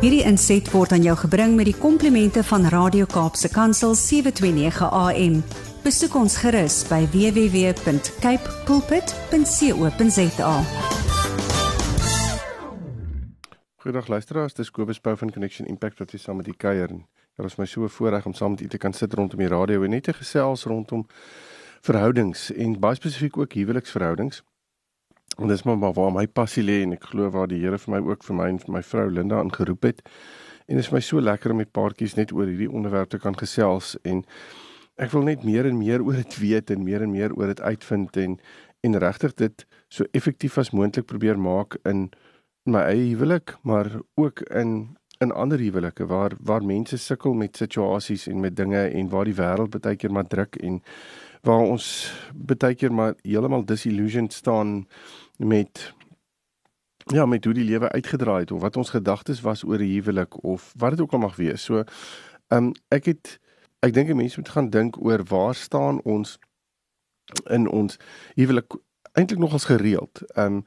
Hierdie 0.00 0.22
inset 0.24 0.64
word 0.72 0.94
aan 0.96 1.02
jou 1.04 1.12
gebring 1.26 1.58
met 1.58 1.66
die 1.68 1.76
komplimente 1.76 2.40
van 2.48 2.62
Radio 2.72 3.04
Kaapse 3.04 3.50
Kansel 3.52 3.92
729 3.92 4.86
AM. 4.96 5.34
Besoek 5.84 6.14
ons 6.16 6.38
gerus 6.40 6.78
by 6.88 7.02
www.cape 7.12 8.54
pulpit.co.za. 8.64 10.54
Goeiedag 13.84 14.08
luisteraars, 14.08 14.56
dis 14.56 14.72
Kobus 14.72 15.04
Pau 15.04 15.12
van 15.20 15.36
Connection 15.36 15.68
Impact 15.68 16.00
wat 16.00 16.16
hier 16.16 16.24
saam 16.24 16.40
met 16.40 16.48
u 16.48 16.56
kuier. 16.56 16.88
Dit 16.88 17.44
was 17.44 17.60
my 17.60 17.68
so 17.68 17.84
voorreg 17.84 18.24
om 18.24 18.32
saam 18.32 18.56
met 18.56 18.64
u 18.64 18.72
te 18.72 18.80
kan 18.80 18.96
sit 18.96 19.12
rondom 19.12 19.44
die 19.44 19.52
radio 19.52 19.84
en 19.84 19.92
net 19.92 20.08
te 20.08 20.16
gesels 20.16 20.64
rondom 20.64 21.04
verhoudings 21.84 22.48
en 22.56 22.80
baie 22.80 22.96
spesifiek 22.96 23.36
ook 23.36 23.52
huweliksverhoudings. 23.52 24.40
En 25.38 25.48
dis 25.48 25.62
maar, 25.62 25.78
maar 25.78 25.92
waar 25.92 26.12
my 26.12 26.26
passie 26.26 26.64
lê 26.64 26.80
en 26.82 26.92
ek 26.96 27.10
glo 27.12 27.30
waar 27.30 27.48
die 27.48 27.60
Here 27.62 27.78
vir 27.78 27.94
my 27.94 28.00
ook 28.10 28.24
vir 28.26 28.36
my 28.36 28.48
en 28.48 28.58
vir 28.58 28.74
my 28.74 28.82
vrou 28.82 29.06
Linda 29.10 29.38
aangeroep 29.40 29.86
het. 29.88 30.02
En 30.66 30.76
dit 30.76 30.84
is 30.84 30.92
my 30.92 31.00
so 31.00 31.20
lekker 31.20 31.50
om 31.50 31.62
met 31.62 31.72
paartjies 31.72 32.16
net 32.18 32.32
oor 32.32 32.46
hierdie 32.46 32.70
onderwerp 32.70 33.10
te 33.10 33.18
kan 33.18 33.36
gesels 33.38 33.96
en 34.02 34.24
ek 35.00 35.14
wil 35.14 35.24
net 35.24 35.44
meer 35.48 35.66
en 35.66 35.78
meer 35.78 36.02
oor 36.04 36.18
dit 36.20 36.36
weet 36.42 36.70
en 36.70 36.84
meer 36.84 37.02
en 37.02 37.10
meer 37.10 37.32
oor 37.34 37.54
dit 37.54 37.60
uitvind 37.60 38.16
en 38.20 38.36
en 38.80 38.98
regtig 38.98 39.34
dit 39.36 39.66
so 39.92 40.06
effektief 40.16 40.56
as 40.58 40.70
moontlik 40.72 41.06
probeer 41.08 41.40
maak 41.40 41.76
in 41.88 42.08
my 42.68 42.84
eie 42.88 43.10
huwelik, 43.10 43.56
maar 43.62 43.90
ook 44.20 44.40
in 44.50 44.96
in 45.20 45.32
ander 45.36 45.60
huwelike 45.60 46.06
waar 46.08 46.32
waar 46.40 46.64
mense 46.64 46.96
sukkel 46.98 47.34
met 47.36 47.56
situasies 47.56 48.26
en 48.26 48.40
met 48.40 48.56
dinge 48.56 48.86
en 48.88 49.08
waar 49.12 49.28
die 49.28 49.36
wêreld 49.36 49.74
baie 49.76 49.96
keer 49.96 50.12
maar 50.16 50.28
druk 50.28 50.56
en 50.56 50.78
waar 51.42 51.64
ons 51.64 52.12
baie 52.34 52.74
keer 52.74 52.92
maar 52.92 53.14
heeltemal 53.22 53.64
disillusioned 53.64 54.32
staan 54.32 54.86
met 55.36 55.94
ja, 57.10 57.26
met 57.26 57.44
hoe 57.44 57.54
die 57.54 57.64
lewe 57.64 57.88
uitgedraai 57.88 58.40
het 58.40 58.50
of 58.52 58.60
wat 58.60 58.76
ons 58.76 58.90
gedagtes 58.90 59.40
was 59.40 59.64
oor 59.64 59.78
'n 59.78 59.92
huwelik 59.92 60.42
of 60.44 60.72
wat 60.76 60.90
dit 60.90 61.00
ook 61.00 61.12
al 61.12 61.18
mag 61.18 61.36
wees. 61.36 61.64
So, 61.64 61.84
ehm 62.48 62.64
um, 62.64 62.72
ek 62.88 63.04
het 63.04 63.40
ek 63.80 63.92
dink 63.92 64.14
mense 64.14 64.40
moet 64.40 64.48
gaan 64.48 64.70
dink 64.70 65.04
oor 65.04 65.24
waar 65.24 65.54
staan 65.54 66.02
ons 66.02 66.38
in 67.48 67.68
ons 67.68 67.96
huwelik 68.34 68.76
eintlik 69.12 69.38
nogals 69.38 69.64
gereeld. 69.64 70.22
Ehm 70.34 70.46
um, 70.46 70.64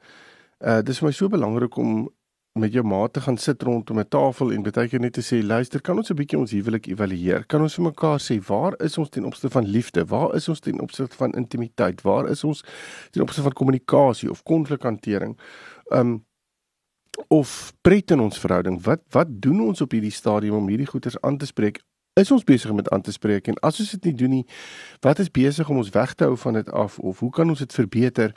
uh 0.59 0.81
dis 0.81 0.97
vir 0.97 1.07
my 1.07 1.13
so 1.13 1.27
belangrik 1.27 1.75
om 1.75 2.09
met 2.53 2.73
jou 2.73 2.83
maat 2.85 3.13
te 3.13 3.21
gaan 3.21 3.37
sit 3.37 3.63
rondom 3.63 3.99
'n 3.99 4.07
tafel 4.07 4.51
en 4.53 4.61
baie 4.61 4.87
keer 4.87 4.99
net 4.99 5.13
te 5.13 5.21
sê 5.21 5.43
luister 5.43 5.81
kan 5.81 5.97
ons 5.97 6.09
'n 6.09 6.15
bietjie 6.15 6.37
ons 6.37 6.51
huwelik 6.51 6.87
evalueer? 6.87 7.45
Kan 7.45 7.61
ons 7.61 7.75
vir 7.75 7.83
mekaar 7.83 8.19
sê 8.19 8.39
waar 8.45 8.73
is 8.79 8.97
ons 8.97 9.09
ten 9.09 9.25
opsigte 9.25 9.49
van 9.49 9.65
liefde? 9.65 10.05
Waar 10.05 10.35
is 10.35 10.49
ons 10.49 10.59
ten 10.59 10.79
opsigte 10.79 11.15
van 11.15 11.31
intimiteit? 11.31 12.01
Waar 12.01 12.29
is 12.29 12.43
ons 12.43 12.63
ten 13.11 13.21
opsigte 13.21 13.41
van 13.41 13.53
kommunikasie 13.53 14.29
of 14.29 14.43
konflikhantering 14.43 15.37
um 15.89 16.25
of 17.27 17.73
pret 17.81 18.11
in 18.11 18.19
ons 18.19 18.39
verhouding? 18.39 18.83
Wat 18.83 19.01
wat 19.09 19.27
doen 19.29 19.61
ons 19.61 19.81
op 19.81 19.91
hierdie 19.91 20.11
stadium 20.11 20.55
om 20.55 20.67
hierdie 20.67 20.87
goeters 20.87 21.21
aan 21.21 21.37
te 21.37 21.45
spreek? 21.45 21.81
Is 22.13 22.31
ons 22.31 22.43
besig 22.43 22.69
om 22.69 22.77
dit 22.77 22.89
aan 22.89 23.01
te 23.01 23.11
spreek? 23.11 23.47
En 23.47 23.55
as 23.59 23.79
ons 23.79 23.91
dit 23.91 24.03
nie 24.03 24.13
doen 24.13 24.29
nie 24.29 24.45
wat 25.01 25.19
is 25.19 25.31
besig 25.31 25.69
om 25.69 25.77
ons 25.77 25.89
weg 25.89 26.13
te 26.13 26.23
hou 26.23 26.37
van 26.37 26.53
dit 26.53 26.71
af? 26.71 26.99
Of 26.99 27.19
hoe 27.19 27.31
kan 27.31 27.49
ons 27.49 27.59
dit 27.59 27.73
verbeter 27.73 28.33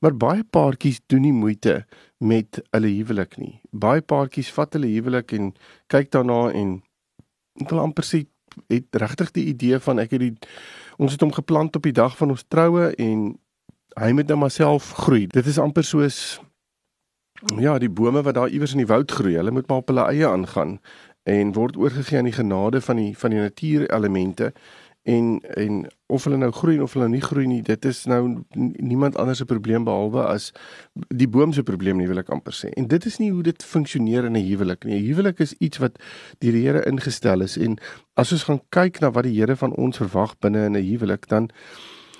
Maar 0.00 0.16
baie 0.16 0.44
paartjies 0.44 1.00
doen 1.12 1.26
nie 1.26 1.32
moeite 1.36 1.84
met 2.18 2.60
hulle 2.72 2.88
huwelik 2.88 3.36
nie. 3.40 3.60
Baie 3.70 4.00
paartjies 4.00 4.50
vat 4.56 4.72
hulle 4.76 4.88
huwelik 4.88 5.34
en 5.36 5.52
kyk 5.92 6.12
daarna 6.16 6.46
en 6.56 6.78
ek 7.60 7.68
wil 7.72 7.82
amper 7.84 8.06
sê 8.08 8.24
het 8.72 8.96
regtig 9.02 9.34
die 9.36 9.46
idee 9.52 9.78
van 9.84 10.00
ek 10.02 10.16
het 10.16 10.24
die 10.24 10.32
ons 11.00 11.12
het 11.14 11.22
hom 11.24 11.32
geplant 11.32 11.76
op 11.76 11.84
die 11.86 11.96
dag 11.96 12.16
van 12.16 12.32
ons 12.32 12.44
troue 12.48 12.90
en 13.00 13.26
hy 14.00 14.10
moet 14.16 14.28
nou 14.28 14.38
maar 14.40 14.54
self 14.54 14.92
groei. 15.04 15.26
Dit 15.32 15.46
is 15.46 15.60
amper 15.60 15.84
soos 15.84 16.40
ja, 17.56 17.78
die 17.80 17.88
bome 17.88 18.22
wat 18.22 18.36
daar 18.36 18.52
iewers 18.52 18.74
in 18.76 18.82
die 18.82 18.90
woud 18.90 19.12
groei. 19.12 19.36
Hulle 19.36 19.52
moet 19.52 19.68
maar 19.68 19.84
op 19.84 19.92
hulle 19.92 20.08
eie 20.12 20.28
aangaan 20.28 20.78
en 21.28 21.52
word 21.56 21.76
oorgegee 21.76 22.18
aan 22.18 22.28
die 22.28 22.36
genade 22.36 22.80
van 22.80 22.96
die 22.96 23.12
van 23.16 23.34
die 23.34 23.40
natuurelemente 23.40 24.52
en 25.02 25.40
en 25.40 25.86
of 26.06 26.24
hulle 26.24 26.36
nou 26.36 26.50
groei 26.52 26.80
of 26.80 26.92
hulle 26.92 27.08
nie 27.08 27.22
groei 27.24 27.46
nie 27.48 27.62
dit 27.64 27.84
is 27.88 28.02
nou 28.04 28.44
niemand 28.76 29.16
anders 29.16 29.38
se 29.40 29.44
probleem 29.48 29.84
behalwe 29.84 30.26
as 30.28 30.50
die 31.08 31.28
boom 31.28 31.54
se 31.56 31.62
probleem 31.62 31.96
nie 31.96 32.08
wil 32.08 32.20
ek 32.20 32.28
amper 32.34 32.52
sê. 32.52 32.68
En 32.76 32.88
dit 32.88 33.06
is 33.08 33.16
nie 33.18 33.30
hoe 33.32 33.42
dit 33.42 33.64
funksioneer 33.64 34.28
in 34.28 34.36
'n 34.36 34.44
huwelik 34.44 34.84
nie. 34.84 34.98
'n 34.98 35.06
huwelik 35.06 35.40
is 35.40 35.54
iets 35.58 35.78
wat 35.78 35.96
die 36.38 36.52
Here 36.52 36.84
ingestel 36.84 37.40
is 37.40 37.56
en 37.56 37.78
as 38.14 38.32
ons 38.32 38.42
gaan 38.42 38.60
kyk 38.68 39.00
na 39.00 39.10
wat 39.10 39.24
die 39.24 39.40
Here 39.40 39.56
van 39.56 39.72
ons 39.74 39.96
verwag 39.96 40.38
binne 40.38 40.66
in 40.66 40.76
'n 40.76 40.84
huwelik 40.84 41.28
dan 41.28 41.48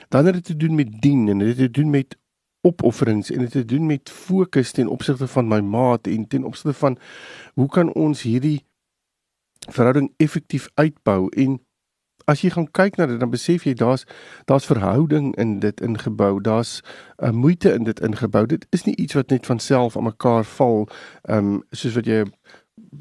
dan 0.09 0.27
het 0.27 0.35
dit 0.35 0.45
te 0.45 0.57
doen 0.57 0.75
met 0.75 1.01
dien 1.03 1.29
en 1.29 1.39
dit 1.39 1.49
het 1.49 1.57
te 1.57 1.71
doen 1.71 1.91
met 1.91 2.17
opofferings 2.63 3.31
en 3.31 3.39
dit 3.39 3.53
het 3.53 3.67
te 3.67 3.75
doen 3.75 3.87
met 3.87 4.11
fokus 4.11 4.73
ten 4.73 4.89
opsigte 4.89 5.27
van 5.27 5.49
my 5.49 5.61
maat 5.61 6.07
en 6.07 6.27
ten 6.29 6.45
opsigte 6.45 6.73
van 6.73 6.99
hoe 7.55 7.69
kan 7.69 7.93
ons 7.93 8.23
hierdie 8.23 8.65
verhouding 9.69 10.13
effektief 10.17 10.69
uitbou 10.75 11.29
en 11.29 11.61
as 12.31 12.45
jy 12.45 12.51
gaan 12.55 12.69
kyk 12.71 12.97
na 12.97 13.07
dit 13.11 13.21
dan 13.21 13.33
besef 13.33 13.67
jy 13.67 13.75
daar's 13.75 14.07
daar's 14.51 14.69
verhouding 14.71 15.33
in 15.37 15.59
dit 15.65 15.81
ingebou. 15.81 16.41
Daar's 16.41 16.81
'n 17.19 17.27
uh, 17.27 17.31
moeite 17.31 17.73
in 17.73 17.85
dit 17.85 18.01
ingebou. 18.01 18.47
Dit 18.47 18.67
is 18.71 18.85
nie 18.85 18.97
iets 18.97 19.15
wat 19.15 19.31
net 19.31 19.47
van 19.47 19.59
self 19.59 19.97
aan 19.97 20.05
mekaar 20.05 20.45
val. 20.45 20.89
Ehm 21.23 21.39
um, 21.39 21.63
soos 21.71 21.95
wat 21.95 22.07
jy 22.07 22.25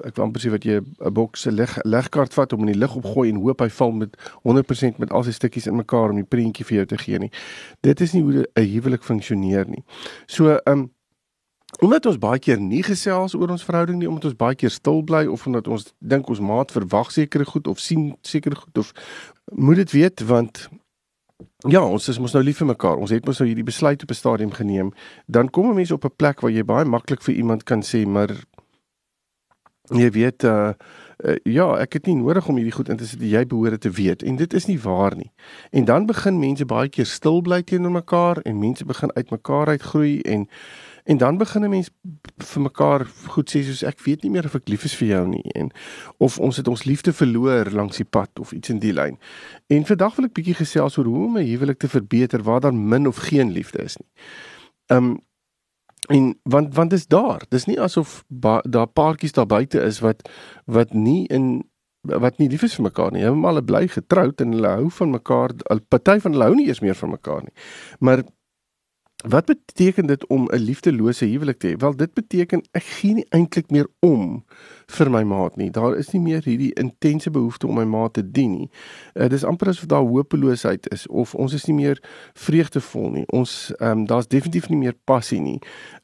ek 0.06 0.16
wil 0.16 0.26
amper 0.26 0.42
sê 0.42 0.52
wat 0.52 0.64
jy 0.64 0.80
'n 0.80 1.14
boks 1.14 1.42
se 1.42 1.52
leg 1.52 1.78
legkaart 1.84 2.34
vat 2.34 2.54
om 2.54 2.60
in 2.60 2.74
die 2.74 2.80
lug 2.80 2.96
opgooi 2.96 3.30
en 3.30 3.42
hoop 3.42 3.62
hy 3.62 3.70
val 3.70 3.92
met 3.92 4.18
100% 4.44 4.98
met 4.98 5.12
al 5.12 5.24
sy 5.24 5.32
stukkies 5.32 5.68
in 5.68 5.76
mekaar 5.76 6.10
om 6.10 6.16
die 6.16 6.32
prentjie 6.36 6.66
vir 6.66 6.76
jou 6.76 6.86
te 6.86 6.98
gee 6.98 7.20
nie. 7.20 7.32
Dit 7.82 8.02
is 8.02 8.14
nie 8.14 8.24
hoe 8.24 8.46
'n 8.56 8.66
huwelik 8.74 9.04
funksioneer 9.04 9.68
nie. 9.68 9.84
So 10.28 10.60
ehm 10.66 10.80
um, 10.80 10.92
Omdat 11.80 12.06
ons 12.06 12.18
baie 12.20 12.40
keer 12.40 12.60
nie 12.60 12.84
gesels 12.84 13.34
oor 13.38 13.54
ons 13.54 13.64
verhouding 13.64 14.00
nie, 14.02 14.08
omdat 14.10 14.26
ons 14.26 14.40
baie 14.40 14.56
keer 14.56 14.72
stil 14.74 15.00
bly 15.08 15.24
of 15.32 15.46
omdat 15.48 15.68
ons 15.72 15.94
dink 16.00 16.28
ons 16.30 16.42
maat 16.44 16.72
verwag 16.76 17.12
sekere 17.16 17.46
goed 17.48 17.68
of 17.72 17.80
sien 17.80 18.12
sekere 18.22 18.56
goed 18.60 18.78
of 18.78 18.92
moet 19.56 19.80
dit 19.80 19.92
weet 19.92 20.24
want 20.28 20.68
ja, 21.68 21.82
ons 21.84 22.08
is 22.12 22.20
mos 22.20 22.36
nou 22.36 22.44
lief 22.44 22.60
vir 22.60 22.68
mekaar. 22.68 23.00
Ons 23.00 23.12
het 23.16 23.26
mos 23.28 23.40
nou 23.40 23.48
hierdie 23.48 23.68
besluit 23.68 24.04
op 24.04 24.12
'n 24.12 24.16
stadium 24.16 24.52
geneem. 24.52 24.92
Dan 25.28 25.50
kom 25.50 25.70
'n 25.70 25.76
mens 25.76 25.92
op 25.92 26.06
'n 26.06 26.16
plek 26.16 26.42
waar 26.42 26.52
jy 26.52 26.64
baie 26.64 26.86
maklik 26.86 27.22
vir 27.22 27.36
iemand 27.36 27.64
kan 27.64 27.82
sê, 27.82 28.06
maar 28.08 28.30
jy 29.90 30.10
weet 30.12 30.44
uh 30.44 30.74
uh, 31.26 31.36
ja, 31.44 31.68
ek 31.80 31.94
het 31.94 32.06
nie 32.06 32.16
nodig 32.16 32.48
om 32.48 32.56
hierdie 32.56 32.76
goed 32.76 32.90
in 32.90 32.98
te 33.00 33.08
sit 33.08 33.22
jy 33.22 33.46
behoort 33.50 33.82
te 33.82 33.92
weet 33.92 34.24
en 34.24 34.36
dit 34.40 34.54
is 34.54 34.68
nie 34.70 34.80
waar 34.80 35.16
nie. 35.16 35.32
En 35.72 35.86
dan 35.86 36.06
begin 36.06 36.40
mense 36.40 36.66
baie 36.66 36.90
keer 36.90 37.06
stil 37.06 37.42
bly 37.42 37.62
teenoor 37.62 37.92
mekaar 37.92 38.42
en 38.48 38.60
mense 38.60 38.86
begin 38.86 39.12
uit 39.16 39.30
mekaar 39.30 39.68
uitgroei 39.68 40.22
en 40.22 40.48
en 41.04 41.18
dan 41.18 41.38
begin 41.38 41.64
'n 41.64 41.70
mens 41.70 41.90
vir 42.38 42.62
mekaar 42.62 43.06
goed 43.28 43.50
sê 43.50 43.64
soos 43.64 43.84
ek 43.84 44.00
weet 44.00 44.24
nie 44.24 44.32
meer 44.32 44.46
of 44.46 44.56
ek 44.56 44.70
lief 44.70 44.84
is 44.84 44.96
vir 44.96 45.08
jou 45.08 45.28
nie 45.28 45.52
en 45.56 45.72
of 46.18 46.40
ons 46.40 46.58
het 46.58 46.68
ons 46.68 46.84
liefde 46.84 47.14
verloor 47.14 47.72
langs 47.72 47.98
die 47.98 48.06
pad 48.06 48.40
of 48.40 48.52
iets 48.52 48.70
in 48.70 48.80
die 48.80 48.94
lyn. 48.94 49.18
En 49.68 49.86
vandag 49.86 50.16
wil 50.16 50.26
ek 50.26 50.34
bietjie 50.34 50.56
gesels 50.56 50.98
oor 50.98 51.06
hoe 51.06 51.26
om 51.26 51.38
'n 51.38 51.46
huwelik 51.46 51.80
te 51.80 51.90
verbeter 51.90 52.44
waar 52.44 52.60
daar 52.62 52.74
min 52.74 53.08
of 53.08 53.18
geen 53.18 53.52
liefde 53.52 53.84
is 53.84 53.98
nie. 53.98 54.10
Um 54.88 55.28
En 56.10 56.40
want 56.44 56.76
want 56.76 56.90
dis 56.90 57.08
daar. 57.08 57.44
Dis 57.50 57.66
nie 57.66 57.80
asof 57.82 58.24
daar 58.62 58.88
paartjies 58.88 59.32
daar 59.32 59.46
buite 59.46 59.82
is 59.82 60.00
wat 60.00 60.30
wat 60.66 60.94
nie 60.94 61.28
in 61.28 61.70
wat 62.02 62.38
nie 62.38 62.50
lief 62.50 62.64
is 62.64 62.76
vir 62.76 62.88
mekaar 62.88 63.12
nie. 63.12 63.24
Hulle 63.24 63.48
al 63.48 63.62
bly 63.62 63.88
getroud 63.88 64.42
en 64.42 64.56
hulle 64.56 64.72
hou 64.80 64.90
van 64.90 65.10
mekaar. 65.10 65.54
'n 65.54 65.86
Party 65.88 66.20
van 66.20 66.32
hulle 66.32 66.44
hou 66.44 66.56
nie 66.56 66.68
eens 66.68 66.80
meer 66.80 66.96
van 66.96 67.10
mekaar 67.10 67.42
nie. 67.44 67.54
Maar 68.00 68.24
Wat 69.28 69.46
beteken 69.46 70.06
dit 70.06 70.28
om 70.28 70.48
'n 70.48 70.56
liefdelose 70.56 71.26
huwelik 71.26 71.60
te 71.60 71.68
hê? 71.68 71.78
Wel, 71.78 71.96
dit 71.96 72.14
beteken 72.14 72.64
ek 72.72 72.84
gee 72.84 73.14
nie 73.14 73.26
eintlik 73.30 73.70
meer 73.70 73.88
om 74.00 74.46
vir 74.86 75.12
my 75.12 75.24
maat 75.24 75.56
nie. 75.56 75.72
Daar 75.72 75.98
is 75.98 76.12
nie 76.12 76.22
meer 76.22 76.44
hierdie 76.44 76.74
intense 76.74 77.32
behoefte 77.32 77.68
om 77.68 77.76
my 77.76 77.84
maat 77.84 78.14
te 78.14 78.32
dien 78.32 78.52
nie. 78.52 78.70
Uh, 79.14 79.28
dis 79.28 79.44
amper 79.44 79.68
asof 79.68 79.86
daar 79.86 80.04
hopeloosheid 80.04 80.88
is 80.92 81.08
of 81.08 81.36
ons 81.36 81.54
is 81.54 81.66
nie 81.66 81.76
meer 81.76 82.04
vreugdevol 82.34 83.10
nie. 83.10 83.26
Ons 83.28 83.74
ehm 83.78 83.92
um, 83.92 84.06
daar's 84.06 84.28
definitief 84.28 84.70
nie 84.70 84.78
meer 84.78 84.96
passie 85.04 85.42
nie. 85.42 85.60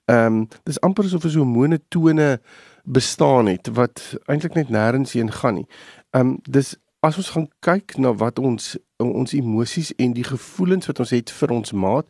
Ehm 0.05 0.25
um, 0.25 0.47
dis 0.63 0.79
amper 0.79 1.03
asof 1.03 1.21
so 1.21 1.41
'n 1.41 1.47
monotone 1.47 2.39
bestaan 2.83 3.45
het 3.45 3.67
wat 3.67 4.17
eintlik 4.25 4.53
net 4.53 4.69
nêrens 4.69 5.11
heen 5.11 5.31
gaan 5.31 5.53
nie. 5.53 5.67
Ehm 6.09 6.27
um, 6.27 6.39
dis 6.49 6.75
as 7.05 7.17
ons 7.21 7.29
gaan 7.35 7.47
kyk 7.65 7.97
na 8.01 8.13
wat 8.17 8.39
ons 8.39 8.75
ons 9.03 9.33
emosies 9.35 9.91
en 9.99 10.13
die 10.15 10.23
gevoelens 10.23 10.87
wat 10.87 11.01
ons 11.03 11.11
het 11.11 11.31
vir 11.37 11.51
ons 11.51 11.73
maat, 11.75 12.07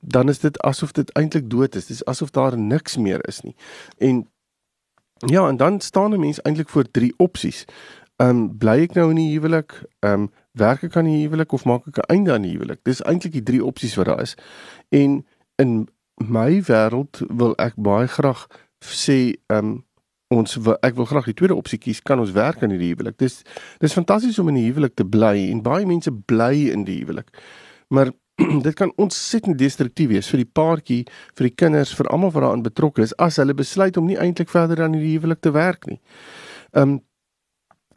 dan 0.00 0.30
is 0.30 0.38
dit 0.38 0.58
asof 0.62 0.94
dit 0.94 1.10
eintlik 1.18 1.48
dood 1.50 1.74
is. 1.74 1.88
Dis 1.90 2.04
asof 2.06 2.30
daar 2.30 2.54
niks 2.58 2.96
meer 2.96 3.24
is 3.28 3.40
nie. 3.42 3.56
En 3.98 4.22
ja, 5.26 5.48
en 5.48 5.56
dan 5.56 5.80
staan 5.80 6.14
'n 6.14 6.20
mens 6.20 6.42
eintlik 6.42 6.68
voor 6.68 6.90
drie 6.90 7.14
opsies. 7.16 7.64
Ehm 8.16 8.30
um, 8.30 8.58
bly 8.58 8.82
ek 8.82 8.94
nou 8.94 9.10
in 9.10 9.16
die 9.16 9.32
huwelik? 9.32 9.82
Ehm 10.00 10.12
um, 10.12 10.30
werk 10.52 10.82
ek 10.82 10.96
aan 10.96 11.04
die 11.10 11.22
huwelik 11.26 11.52
of 11.52 11.64
maak 11.64 11.86
ek 11.86 11.98
'n 11.98 12.10
einde 12.14 12.32
aan 12.32 12.42
die 12.42 12.52
huwelik? 12.52 12.80
Dis 12.82 13.02
eintlik 13.02 13.32
die 13.32 13.42
drie 13.42 13.64
opsies 13.64 13.94
wat 13.94 14.06
daar 14.06 14.22
is. 14.22 14.34
En 14.88 15.26
in 15.56 15.88
my 16.14 16.62
wêreld 16.62 17.22
wil 17.28 17.54
ek 17.56 17.74
baie 17.76 18.06
graag 18.06 18.46
sê 18.78 19.34
ehm 19.46 19.64
um, 19.66 19.87
ons 20.34 20.58
ek 20.84 20.96
wil 20.98 21.08
graag 21.08 21.30
die 21.30 21.36
tweede 21.36 21.56
opsie 21.56 21.78
kies 21.80 22.02
kan 22.04 22.20
ons 22.20 22.34
werk 22.36 22.62
in 22.62 22.72
hierdie 22.74 22.92
huwelik. 22.92 23.16
Dis 23.20 23.40
dis 23.80 23.96
fantasties 23.96 24.38
om 24.38 24.50
in 24.52 24.58
die 24.60 24.66
huwelik 24.68 24.96
te 24.98 25.06
bly 25.08 25.48
en 25.48 25.62
baie 25.64 25.86
mense 25.88 26.12
bly 26.12 26.68
in 26.72 26.84
die 26.88 26.98
huwelik. 27.00 27.32
Maar 27.94 28.12
dit 28.66 28.74
kan 28.78 28.92
ontsettend 29.00 29.58
destruktief 29.58 30.12
wees 30.12 30.28
vir 30.30 30.44
die 30.44 30.50
paartjie, 30.60 31.00
vir 31.38 31.48
die 31.48 31.54
kinders, 31.54 31.94
vir 31.96 32.10
almal 32.12 32.34
wat 32.34 32.44
daarin 32.44 32.66
betrokke 32.66 33.02
is 33.02 33.16
as 33.18 33.40
hulle 33.40 33.56
besluit 33.56 33.96
om 33.96 34.06
nie 34.06 34.18
eintlik 34.20 34.52
verder 34.52 34.84
aan 34.84 34.94
hierdie 34.98 35.16
huwelik 35.16 35.40
te 35.42 35.54
werk 35.56 35.88
nie. 35.90 35.98
Um, 36.76 36.98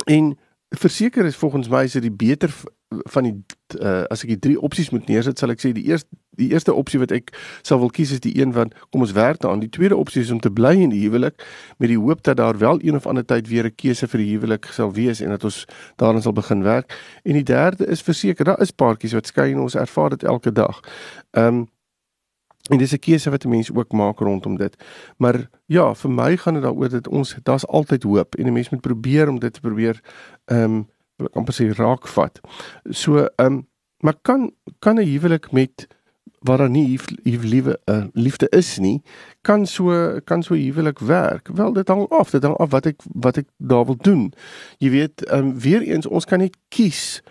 en 0.07 0.33
verseker 0.79 1.27
is 1.27 1.35
volgens 1.35 1.69
my 1.69 1.83
is 1.85 1.99
dit 1.99 2.07
die 2.07 2.15
beter 2.15 2.53
van 2.91 3.23
die 3.23 3.35
uh, 3.79 4.03
as 4.11 4.23
ek 4.25 4.33
die 4.33 4.39
drie 4.39 4.57
opsies 4.59 4.89
moet 4.91 5.07
neersit 5.07 5.39
sal 5.39 5.53
ek 5.53 5.61
sê 5.63 5.71
die 5.75 5.87
eerste 5.87 6.09
die 6.39 6.49
eerste 6.51 6.73
opsie 6.73 6.99
wat 6.99 7.11
ek 7.15 7.31
sal 7.67 7.79
wil 7.81 7.91
kies 7.93 8.13
is 8.15 8.21
die 8.23 8.33
een 8.39 8.53
van 8.55 8.71
kom 8.89 9.03
ons 9.03 9.11
werk 9.15 9.41
daaraan. 9.43 9.59
Die 9.63 9.71
tweede 9.71 9.97
opsie 9.99 10.21
is 10.23 10.31
om 10.31 10.39
te 10.39 10.51
bly 10.51 10.73
in 10.79 10.93
die 10.93 11.03
huwelik 11.03 11.43
met 11.77 11.91
die 11.91 11.99
hoop 11.99 12.23
dat 12.23 12.39
daar 12.39 12.57
wel 12.57 12.79
een 12.81 12.95
of 12.95 13.07
ander 13.07 13.25
tyd 13.27 13.49
weer 13.51 13.67
'n 13.67 13.75
keuse 13.75 14.07
vir 14.07 14.19
die 14.23 14.31
huwelik 14.31 14.65
sal 14.71 14.93
wees 14.95 15.21
en 15.21 15.29
dat 15.29 15.43
ons 15.43 15.65
daarin 15.97 16.21
sal 16.21 16.33
begin 16.33 16.63
werk. 16.63 16.95
En 17.23 17.33
die 17.33 17.43
derde 17.43 17.85
is 17.85 18.01
verseker 18.01 18.45
daar 18.45 18.61
is 18.61 18.71
paartjies 18.71 19.13
wat 19.13 19.27
skei 19.27 19.51
en 19.51 19.59
ons 19.59 19.75
ervaar 19.75 20.09
dit 20.09 20.23
elke 20.23 20.51
dag. 20.51 20.79
Ehm 21.31 21.47
um, 21.47 21.67
En 22.69 22.77
dis 22.77 22.93
'n 22.93 22.99
keuse 22.99 23.29
wat 23.29 23.43
mense 23.43 23.75
ook 23.75 23.91
maak 23.91 24.19
rondom 24.19 24.57
dit. 24.57 24.83
Maar 25.17 25.49
ja, 25.65 25.95
vir 25.95 26.11
my 26.11 26.37
gaan 26.37 26.53
dit 26.53 26.63
daaroor 26.63 26.89
dat 26.89 27.07
ons 27.07 27.35
daar's 27.43 27.67
altyd 27.67 28.03
hoop 28.03 28.35
en 28.35 28.45
'n 28.45 28.53
mens 28.53 28.69
moet 28.69 28.81
probeer 28.81 29.29
om 29.29 29.39
dit 29.39 29.53
te 29.53 29.59
probeer 29.59 30.01
ehm 30.45 30.63
um, 30.63 30.87
wil 31.21 31.31
ek 31.31 31.41
amper 31.41 31.57
sê 31.57 31.69
raakvat. 31.77 32.41
So 32.89 33.25
ehm 33.25 33.45
um, 33.45 33.59
maar 34.01 34.17
kan 34.25 34.49
kan 34.79 34.97
'n 34.97 35.05
huwelik 35.05 35.51
met 35.51 35.87
waar 36.41 36.57
daar 36.57 36.69
nie 36.69 36.99
liewe 37.23 37.79
uh, 37.85 38.03
liefde 38.13 38.49
is 38.49 38.77
nie, 38.77 39.01
kan 39.41 39.65
so 39.65 40.19
kan 40.23 40.43
so 40.43 40.53
huwelik 40.53 40.99
werk. 40.99 41.49
Wel 41.53 41.73
dit 41.73 41.87
hang 41.87 42.09
af, 42.09 42.29
dit 42.29 42.43
hang 42.43 42.55
af 42.57 42.69
wat 42.69 42.85
ek 42.85 43.01
wat 43.13 43.37
ek 43.37 43.47
daar 43.57 43.85
wil 43.85 43.97
doen. 43.97 44.33
Jy 44.77 44.89
weet, 44.89 45.25
ehm 45.25 45.39
um, 45.39 45.59
weer 45.59 45.81
eens 45.81 46.07
ons 46.07 46.25
kan 46.25 46.39
net 46.39 46.57
kies 46.67 47.21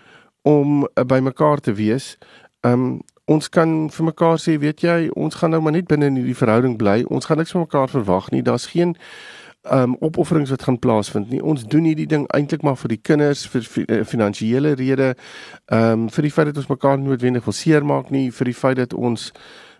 om 0.41 0.83
uh, 0.83 1.03
by 1.03 1.19
mekaar 1.19 1.59
te 1.59 1.73
wees. 1.73 2.17
Ehm 2.59 2.73
um, 2.73 3.01
ons 3.25 3.49
kan 3.49 3.89
vir 3.91 4.05
mekaar 4.05 4.39
sê, 4.39 4.57
weet 4.59 4.81
jy, 4.83 5.09
ons 5.15 5.35
gaan 5.35 5.53
nou 5.53 5.61
maar 5.61 5.71
net 5.71 5.87
binne 5.87 6.05
in 6.05 6.17
hierdie 6.19 6.35
verhouding 6.35 6.77
bly. 6.77 7.03
Ons 7.07 7.25
gaan 7.25 7.37
niks 7.37 7.51
van 7.51 7.61
mekaar 7.67 7.89
verwag 7.89 8.31
nie. 8.31 8.41
Daar's 8.43 8.65
geen 8.71 8.95
um 9.69 9.95
opofferings 9.99 10.49
wat 10.49 10.63
gaan 10.63 10.79
plaasvind 10.79 11.29
nie. 11.29 11.41
Ons 11.43 11.63
doen 11.69 11.85
hierdie 11.85 12.07
ding 12.09 12.25
eintlik 12.33 12.63
maar 12.65 12.77
vir 12.81 12.95
die 12.95 13.01
kinders, 13.01 13.43
vir, 13.47 13.61
vir 13.61 13.83
uh, 13.87 14.05
finansiële 14.05 14.73
redes, 14.79 15.17
um 15.69 16.07
vir 16.09 16.27
die 16.27 16.31
feit 16.33 16.49
dat 16.49 16.57
ons 16.57 16.71
mekaar 16.71 16.97
noodwendig 16.99 17.45
wil 17.45 17.53
seermaak 17.53 18.09
nie, 18.09 18.31
vir 18.31 18.49
die 18.49 18.57
feit 18.57 18.79
dat 18.81 18.93
ons 18.93 19.31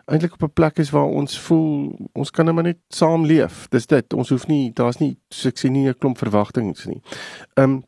eintlik 0.05 0.33
op 0.33 0.43
'n 0.43 0.53
plek 0.53 0.77
is 0.79 0.89
waar 0.89 1.09
ons 1.09 1.39
voel 1.39 1.95
ons 2.13 2.31
kan 2.31 2.45
net 2.45 2.55
maar 2.55 2.63
net 2.63 2.79
saam 2.89 3.25
leef. 3.25 3.67
Dis 3.69 3.85
dit. 3.85 4.13
Ons 4.13 4.29
hoef 4.29 4.47
nie 4.47 4.71
daar's 4.73 4.99
nie 4.99 5.17
so 5.29 5.47
ek 5.47 5.57
sê 5.57 5.69
nie 5.69 5.87
'n 5.87 5.97
klomp 5.97 6.17
verwagtinge 6.17 6.75
nie. 6.85 7.01
Um 7.55 7.83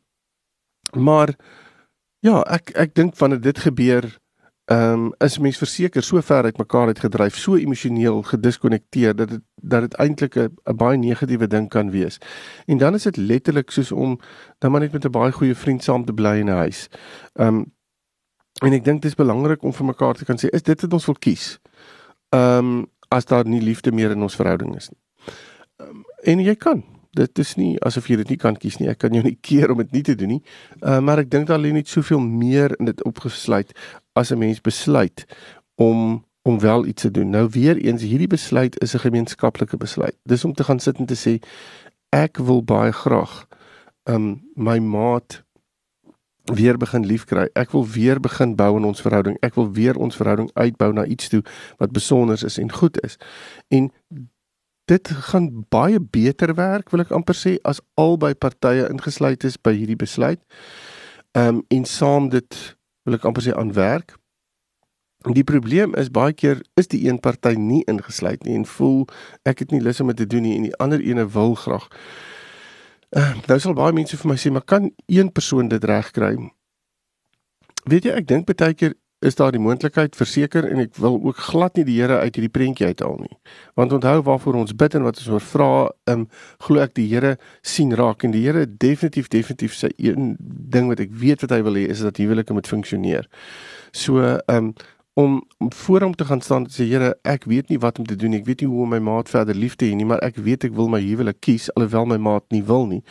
maar 0.92 1.34
ja, 2.20 2.42
ek 2.42 2.70
ek 2.74 2.94
dink 2.94 3.16
wanneer 3.16 3.40
dit 3.40 3.58
gebeur 3.58 4.18
ehm 4.64 4.92
um, 4.92 5.12
is 5.18 5.38
mens 5.38 5.58
verseker 5.60 6.02
so 6.02 6.20
ver 6.20 6.44
uit 6.44 6.58
mekaar 6.58 6.86
uit 6.86 6.98
gedryf, 6.98 7.36
so 7.36 7.56
emosioneel 7.56 8.22
gediskonnekteer 8.22 9.16
dat 9.16 9.28
dit 9.28 9.40
dat 9.54 9.80
dit 9.80 9.94
eintlik 9.94 10.36
'n 10.36 10.76
baie 10.76 10.98
negatiewe 10.98 11.46
ding 11.46 11.68
kan 11.68 11.90
wees. 11.90 12.18
En 12.66 12.78
dan 12.78 12.94
is 12.94 13.02
dit 13.02 13.16
letterlik 13.16 13.70
soos 13.70 13.92
om 13.92 14.20
dan 14.58 14.70
maar 14.70 14.80
net 14.80 14.92
met 14.92 15.04
'n 15.04 15.10
baie 15.10 15.32
goeie 15.32 15.54
vriend 15.54 15.82
saam 15.84 16.04
te 16.04 16.12
bly 16.12 16.38
in 16.38 16.46
'n 16.46 16.56
huis. 16.56 16.88
Ehm 17.32 17.48
um, 17.48 17.72
en 18.62 18.72
ek 18.72 18.84
dink 18.84 19.02
dit 19.02 19.10
is 19.10 19.16
belangrik 19.16 19.62
om 19.62 19.72
vir 19.72 19.86
mekaar 19.86 20.14
te 20.14 20.24
kan 20.24 20.36
sê 20.38 20.48
is 20.48 20.62
dit 20.62 20.80
wat 20.80 20.92
ons 20.92 21.06
wil 21.06 21.18
kies. 21.18 21.60
Ehm 22.28 22.58
um, 22.58 22.86
as 23.08 23.24
daar 23.24 23.46
nie 23.46 23.62
liefde 23.62 23.92
meer 23.92 24.10
in 24.10 24.22
ons 24.22 24.36
verhouding 24.36 24.76
is 24.76 24.88
nie. 24.90 25.00
Um, 25.76 26.04
en 26.22 26.40
jy 26.40 26.54
kan 26.54 26.84
dit 27.14 27.38
is 27.38 27.54
nie 27.54 27.74
asof 27.86 28.08
jy 28.10 28.16
dit 28.16 28.34
nie 28.34 28.40
kan 28.40 28.56
kies 28.58 28.78
nie. 28.80 28.88
Ek 28.90 28.98
kan 29.04 29.14
jou 29.14 29.22
nie 29.24 29.38
keer 29.48 29.70
om 29.70 29.82
dit 29.82 29.92
nie 29.92 30.02
te 30.02 30.16
doen 30.18 30.28
nie. 30.36 30.42
Uh, 30.80 31.00
maar 31.04 31.22
ek 31.22 31.30
dink 31.30 31.48
daar 31.50 31.62
lê 31.62 31.72
net 31.74 31.90
soveel 31.90 32.22
meer 32.22 32.74
in 32.78 32.90
dit 32.90 33.04
opgesluit 33.04 33.74
as 34.14 34.30
'n 34.30 34.38
mens 34.38 34.60
besluit 34.60 35.26
om 35.74 36.24
om 36.44 36.60
wel 36.60 36.86
iets 36.86 37.02
te 37.02 37.10
doen. 37.10 37.30
Nou 37.30 37.48
weer 37.50 37.76
eens 37.76 38.02
hierdie 38.02 38.26
besluit 38.26 38.80
is 38.80 38.94
'n 38.94 38.98
gemeenskaplike 38.98 39.76
besluit. 39.76 40.16
Dis 40.22 40.44
om 40.44 40.52
te 40.52 40.64
gaan 40.64 40.80
sit 40.80 40.98
en 40.98 41.06
te 41.06 41.16
sê 41.16 41.38
ek 42.08 42.36
wil 42.36 42.64
baie 42.64 42.92
graag 42.92 43.46
um 44.04 44.42
my 44.54 44.78
maat 44.78 45.44
weer 46.44 46.76
begin 46.76 47.06
liefkry. 47.06 47.48
Ek 47.52 47.70
wil 47.70 47.86
weer 47.88 48.20
begin 48.20 48.54
bou 48.54 48.76
in 48.76 48.84
ons 48.84 49.00
verhouding. 49.00 49.36
Ek 49.40 49.54
wil 49.54 49.72
weer 49.72 49.96
ons 49.96 50.16
verhouding 50.16 50.50
uitbou 50.52 50.92
na 50.92 51.04
iets 51.04 51.28
toe 51.28 51.42
wat 51.76 51.92
besonder 51.92 52.44
is 52.44 52.58
en 52.58 52.72
goed 52.72 53.00
is. 53.02 53.16
En 53.68 53.90
dit 54.84 55.08
gaan 55.08 55.64
baie 55.68 56.00
beter 56.00 56.54
werk 56.54 56.90
wil 56.90 57.00
ek 57.00 57.12
amper 57.16 57.34
sê 57.34 57.56
as 57.64 57.80
albei 57.94 58.34
partye 58.34 58.88
ingesluit 58.90 59.44
is 59.44 59.56
by 59.56 59.72
hierdie 59.72 59.96
besluit. 59.96 60.40
Ehm 61.32 61.48
um, 61.48 61.64
en 61.68 61.84
saam 61.84 62.28
dit 62.28 62.76
wil 63.04 63.18
ek 63.18 63.26
amper 63.28 63.44
sê 63.44 63.54
aan 63.56 63.72
werk. 63.76 64.16
Die 65.24 65.44
probleem 65.44 65.94
is 65.96 66.10
baie 66.12 66.34
keer 66.36 66.60
is 66.80 66.90
die 66.92 67.06
een 67.06 67.20
party 67.20 67.54
nie 67.56 67.80
ingesluit 67.88 68.44
nie 68.44 68.58
en 68.58 68.66
voel 68.68 69.06
ek 69.48 69.64
het 69.64 69.72
nie 69.72 69.80
lus 69.80 70.02
om 70.04 70.12
dit 70.12 70.20
te 70.20 70.28
doen 70.28 70.44
nie 70.44 70.56
en 70.58 70.66
die 70.68 70.76
ander 70.84 71.00
ene 71.00 71.24
wil 71.32 71.54
graag. 71.56 71.88
Uh, 73.14 73.32
nou 73.48 73.56
sal 73.62 73.76
baie 73.78 73.94
mense 73.96 74.18
vir 74.20 74.28
my 74.28 74.36
sê 74.40 74.52
maar 74.52 74.66
kan 74.68 74.90
een 75.06 75.32
persoon 75.32 75.70
dit 75.72 75.84
regkry? 75.84 76.34
Weet 77.88 78.08
jy 78.08 78.18
ek 78.18 78.28
dink 78.28 78.48
baie 78.50 78.76
keer 78.76 78.96
is 79.24 79.36
daar 79.38 79.52
die 79.54 79.62
moontlikheid 79.62 80.16
verseker 80.16 80.66
en 80.68 80.82
ek 80.84 80.96
wil 81.00 81.16
ook 81.22 81.40
glad 81.48 81.78
nie 81.78 81.86
die 81.88 81.96
Here 82.00 82.18
uit 82.20 82.36
hierdie 82.36 82.52
prentjie 82.52 82.86
uithaal 82.90 83.16
nie. 83.22 83.36
Want 83.78 83.94
onthou 83.96 84.18
waarvoor 84.26 84.58
ons 84.60 84.74
bid 84.76 84.96
en 84.98 85.06
wat 85.06 85.20
ons 85.22 85.30
oor 85.32 85.44
vra, 85.44 85.68
ehm 86.10 86.24
um, 86.24 86.26
glo 86.66 86.82
ek 86.84 86.96
die 86.98 87.06
Here 87.12 87.36
sien 87.62 87.94
raak 87.96 88.24
en 88.26 88.34
die 88.34 88.44
Here 88.44 88.66
definitief 88.68 89.30
definitief 89.32 89.76
sy 89.78 89.92
een 89.96 90.34
ding 90.40 90.90
wat 90.92 91.00
ek 91.00 91.14
weet 91.24 91.44
wat 91.46 91.54
hy 91.56 91.62
wil 91.64 91.78
hê 91.80 91.86
is 91.94 92.04
dat 92.04 92.20
huwelike 92.20 92.56
moet 92.56 92.68
funksioneer. 92.68 93.28
So 93.92 94.20
ehm 94.20 94.56
um, 94.56 94.74
om 95.14 95.42
om 95.58 95.72
voor 95.72 96.02
hom 96.02 96.14
te 96.14 96.24
gaan 96.24 96.40
staan 96.40 96.64
en 96.64 96.70
sê 96.70 96.84
Here, 96.90 97.14
ek 97.22 97.44
weet 97.44 97.68
nie 97.68 97.78
wat 97.78 97.98
om 97.98 98.06
te 98.06 98.16
doen 98.16 98.34
nie. 98.34 98.40
Ek 98.42 98.46
weet 98.46 98.64
nie 98.64 98.70
hoe 98.70 98.82
om 98.82 98.94
my 98.96 98.98
maat 98.98 99.30
verder 99.30 99.54
lief 99.54 99.76
te 99.78 99.86
hê 99.86 99.94
nie, 99.94 100.06
maar 100.06 100.22
ek 100.26 100.36
weet 100.42 100.66
ek 100.68 100.74
wil 100.74 100.90
my 100.90 101.00
huwelik 101.00 101.38
kies 101.40 101.70
alhoewel 101.78 102.08
my 102.10 102.18
maat 102.18 102.44
nie 102.50 102.64
wil 102.66 102.88
nie. 102.90 103.02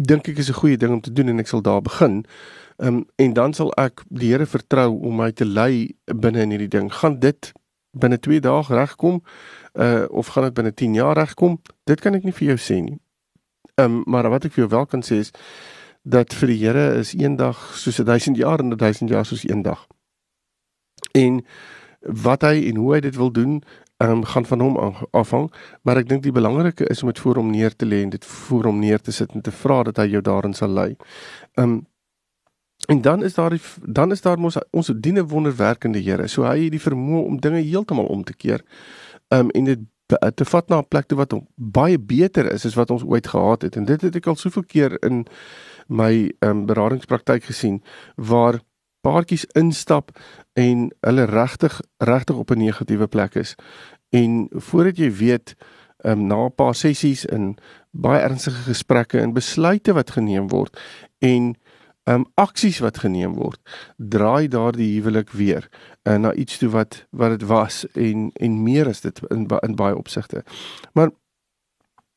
Dink 0.00 0.28
ek 0.28 0.38
is 0.38 0.48
'n 0.48 0.56
goeie 0.56 0.76
ding 0.76 0.92
om 0.92 1.00
te 1.00 1.12
doen 1.12 1.28
en 1.28 1.38
ek 1.38 1.48
sal 1.48 1.62
daar 1.62 1.82
begin. 1.82 2.24
Ehm 2.78 2.94
um, 2.94 3.06
en 3.16 3.32
dan 3.32 3.52
sal 3.52 3.72
ek 3.76 4.02
die 4.08 4.32
Here 4.32 4.46
vertrou 4.46 5.00
om 5.00 5.16
my 5.16 5.30
te 5.32 5.44
lei 5.44 5.96
binne 6.06 6.40
in 6.40 6.50
hierdie 6.50 6.68
ding. 6.68 6.92
Gaan 6.92 7.18
dit 7.18 7.52
binne 7.92 8.18
2 8.18 8.40
dae 8.40 8.62
regkom? 8.68 9.22
Uh 9.74 10.06
of 10.08 10.26
gaan 10.26 10.44
dit 10.44 10.54
binne 10.54 10.74
10 10.74 10.94
jaar 10.94 11.16
regkom? 11.16 11.60
Dit 11.84 12.00
kan 12.00 12.14
ek 12.14 12.24
nie 12.24 12.32
vir 12.32 12.48
jou 12.48 12.56
sê 12.56 12.80
nie. 12.80 12.98
Ehm 13.76 14.00
um, 14.00 14.02
maar 14.06 14.30
wat 14.30 14.44
ek 14.44 14.52
vir 14.52 14.64
jou 14.64 14.70
wel 14.70 14.86
kan 14.86 15.02
sê 15.02 15.20
is 15.20 15.30
dat 16.02 16.34
vir 16.34 16.48
die 16.48 16.58
Here 16.64 16.98
is 16.98 17.12
een 17.12 17.36
dag 17.36 17.58
soos 17.76 17.96
1000 17.96 18.36
jaar 18.36 18.58
en 18.58 18.70
1000 18.76 19.10
jaar 19.10 19.26
soos 19.26 19.44
een 19.44 19.62
dag. 19.62 19.86
En 21.12 21.44
wat 22.00 22.42
hy 22.42 22.68
en 22.68 22.76
hoe 22.76 22.94
hy 22.94 23.00
dit 23.00 23.16
wil 23.16 23.32
doen, 23.32 23.62
um, 24.02 24.24
gaan 24.24 24.46
van 24.46 24.60
hom 24.60 24.96
afhang, 25.10 25.50
maar 25.82 25.96
ek 25.96 26.08
dink 26.08 26.22
die 26.22 26.32
belangrike 26.32 26.86
is 26.88 27.02
om 27.02 27.08
dit 27.08 27.18
voor 27.18 27.36
hom 27.36 27.50
neer 27.50 27.76
te 27.76 27.86
lê 27.86 28.02
en 28.02 28.10
dit 28.10 28.24
voor 28.24 28.64
hom 28.64 28.78
neer 28.78 29.00
te 29.00 29.12
sit 29.12 29.32
en 29.34 29.42
te 29.42 29.52
vra 29.52 29.82
dat 29.82 29.96
hy 29.96 30.06
jou 30.10 30.22
daarin 30.22 30.54
sal 30.54 30.68
lei. 30.68 30.96
Ehm 31.54 31.68
um, 31.68 31.80
En 32.86 33.00
dan 33.00 33.24
is 33.24 33.34
daar 33.34 33.50
die, 33.50 33.60
dan 33.84 34.10
is 34.10 34.20
daar 34.20 34.38
mos 34.38 34.56
ons 34.70 34.92
diene 34.96 35.24
wonderwerkende 35.26 36.02
Here. 36.02 36.26
So 36.26 36.42
hy 36.42 36.64
het 36.64 36.72
die 36.74 36.80
vermoë 36.80 37.24
om 37.26 37.40
dinge 37.40 37.60
heeltemal 37.60 38.06
om 38.06 38.24
te 38.24 38.34
keer. 38.34 38.64
Um 39.28 39.50
en 39.50 39.64
dit 39.64 39.86
te 40.34 40.44
vat 40.44 40.68
na 40.68 40.78
'n 40.78 40.88
plek 40.88 41.06
toe 41.06 41.18
wat 41.18 41.34
baie 41.54 41.98
beter 41.98 42.52
is 42.52 42.66
as 42.66 42.74
wat 42.74 42.90
ons 42.90 43.04
ooit 43.04 43.26
gehad 43.26 43.62
het. 43.62 43.76
En 43.76 43.84
dit 43.84 44.00
het 44.00 44.16
ek 44.16 44.26
al 44.26 44.36
soveel 44.36 44.64
keer 44.64 45.04
in 45.04 45.26
my 45.86 46.32
um 46.40 46.66
beradingspraktyk 46.66 47.44
gesien 47.44 47.82
waar 48.16 48.60
paartjies 49.00 49.44
instap 49.58 50.10
en 50.52 50.90
hulle 51.00 51.24
regtig 51.24 51.80
regtig 51.98 52.36
op 52.36 52.50
'n 52.50 52.58
negatiewe 52.58 53.06
plek 53.06 53.34
is. 53.34 53.54
En 54.10 54.48
voordat 54.50 54.96
jy 54.96 55.12
weet 55.12 55.54
um 56.04 56.26
na 56.26 56.44
'n 56.44 56.54
paar 56.54 56.74
sessies 56.74 57.26
en 57.26 57.56
baie 57.90 58.20
ernstige 58.20 58.62
gesprekke 58.62 59.20
en 59.20 59.32
besluite 59.32 59.92
wat 59.92 60.10
geneem 60.10 60.48
word 60.48 60.80
en 61.18 61.54
um 62.04 62.26
aksies 62.34 62.78
wat 62.78 62.98
geneem 62.98 63.34
word 63.34 63.60
draai 63.96 64.48
daardie 64.48 64.94
huwelik 64.94 65.30
weer 65.30 65.68
uh, 66.08 66.16
na 66.16 66.32
iets 66.32 66.58
toe 66.58 66.68
wat 66.68 67.06
wat 67.10 67.38
dit 67.38 67.48
was 67.48 67.86
en 67.92 68.30
en 68.32 68.62
meer 68.62 68.86
is 68.86 69.00
dit 69.00 69.20
in 69.28 69.46
in 69.60 69.74
baie 69.74 69.96
opsigte. 69.96 70.44
Maar 70.92 71.10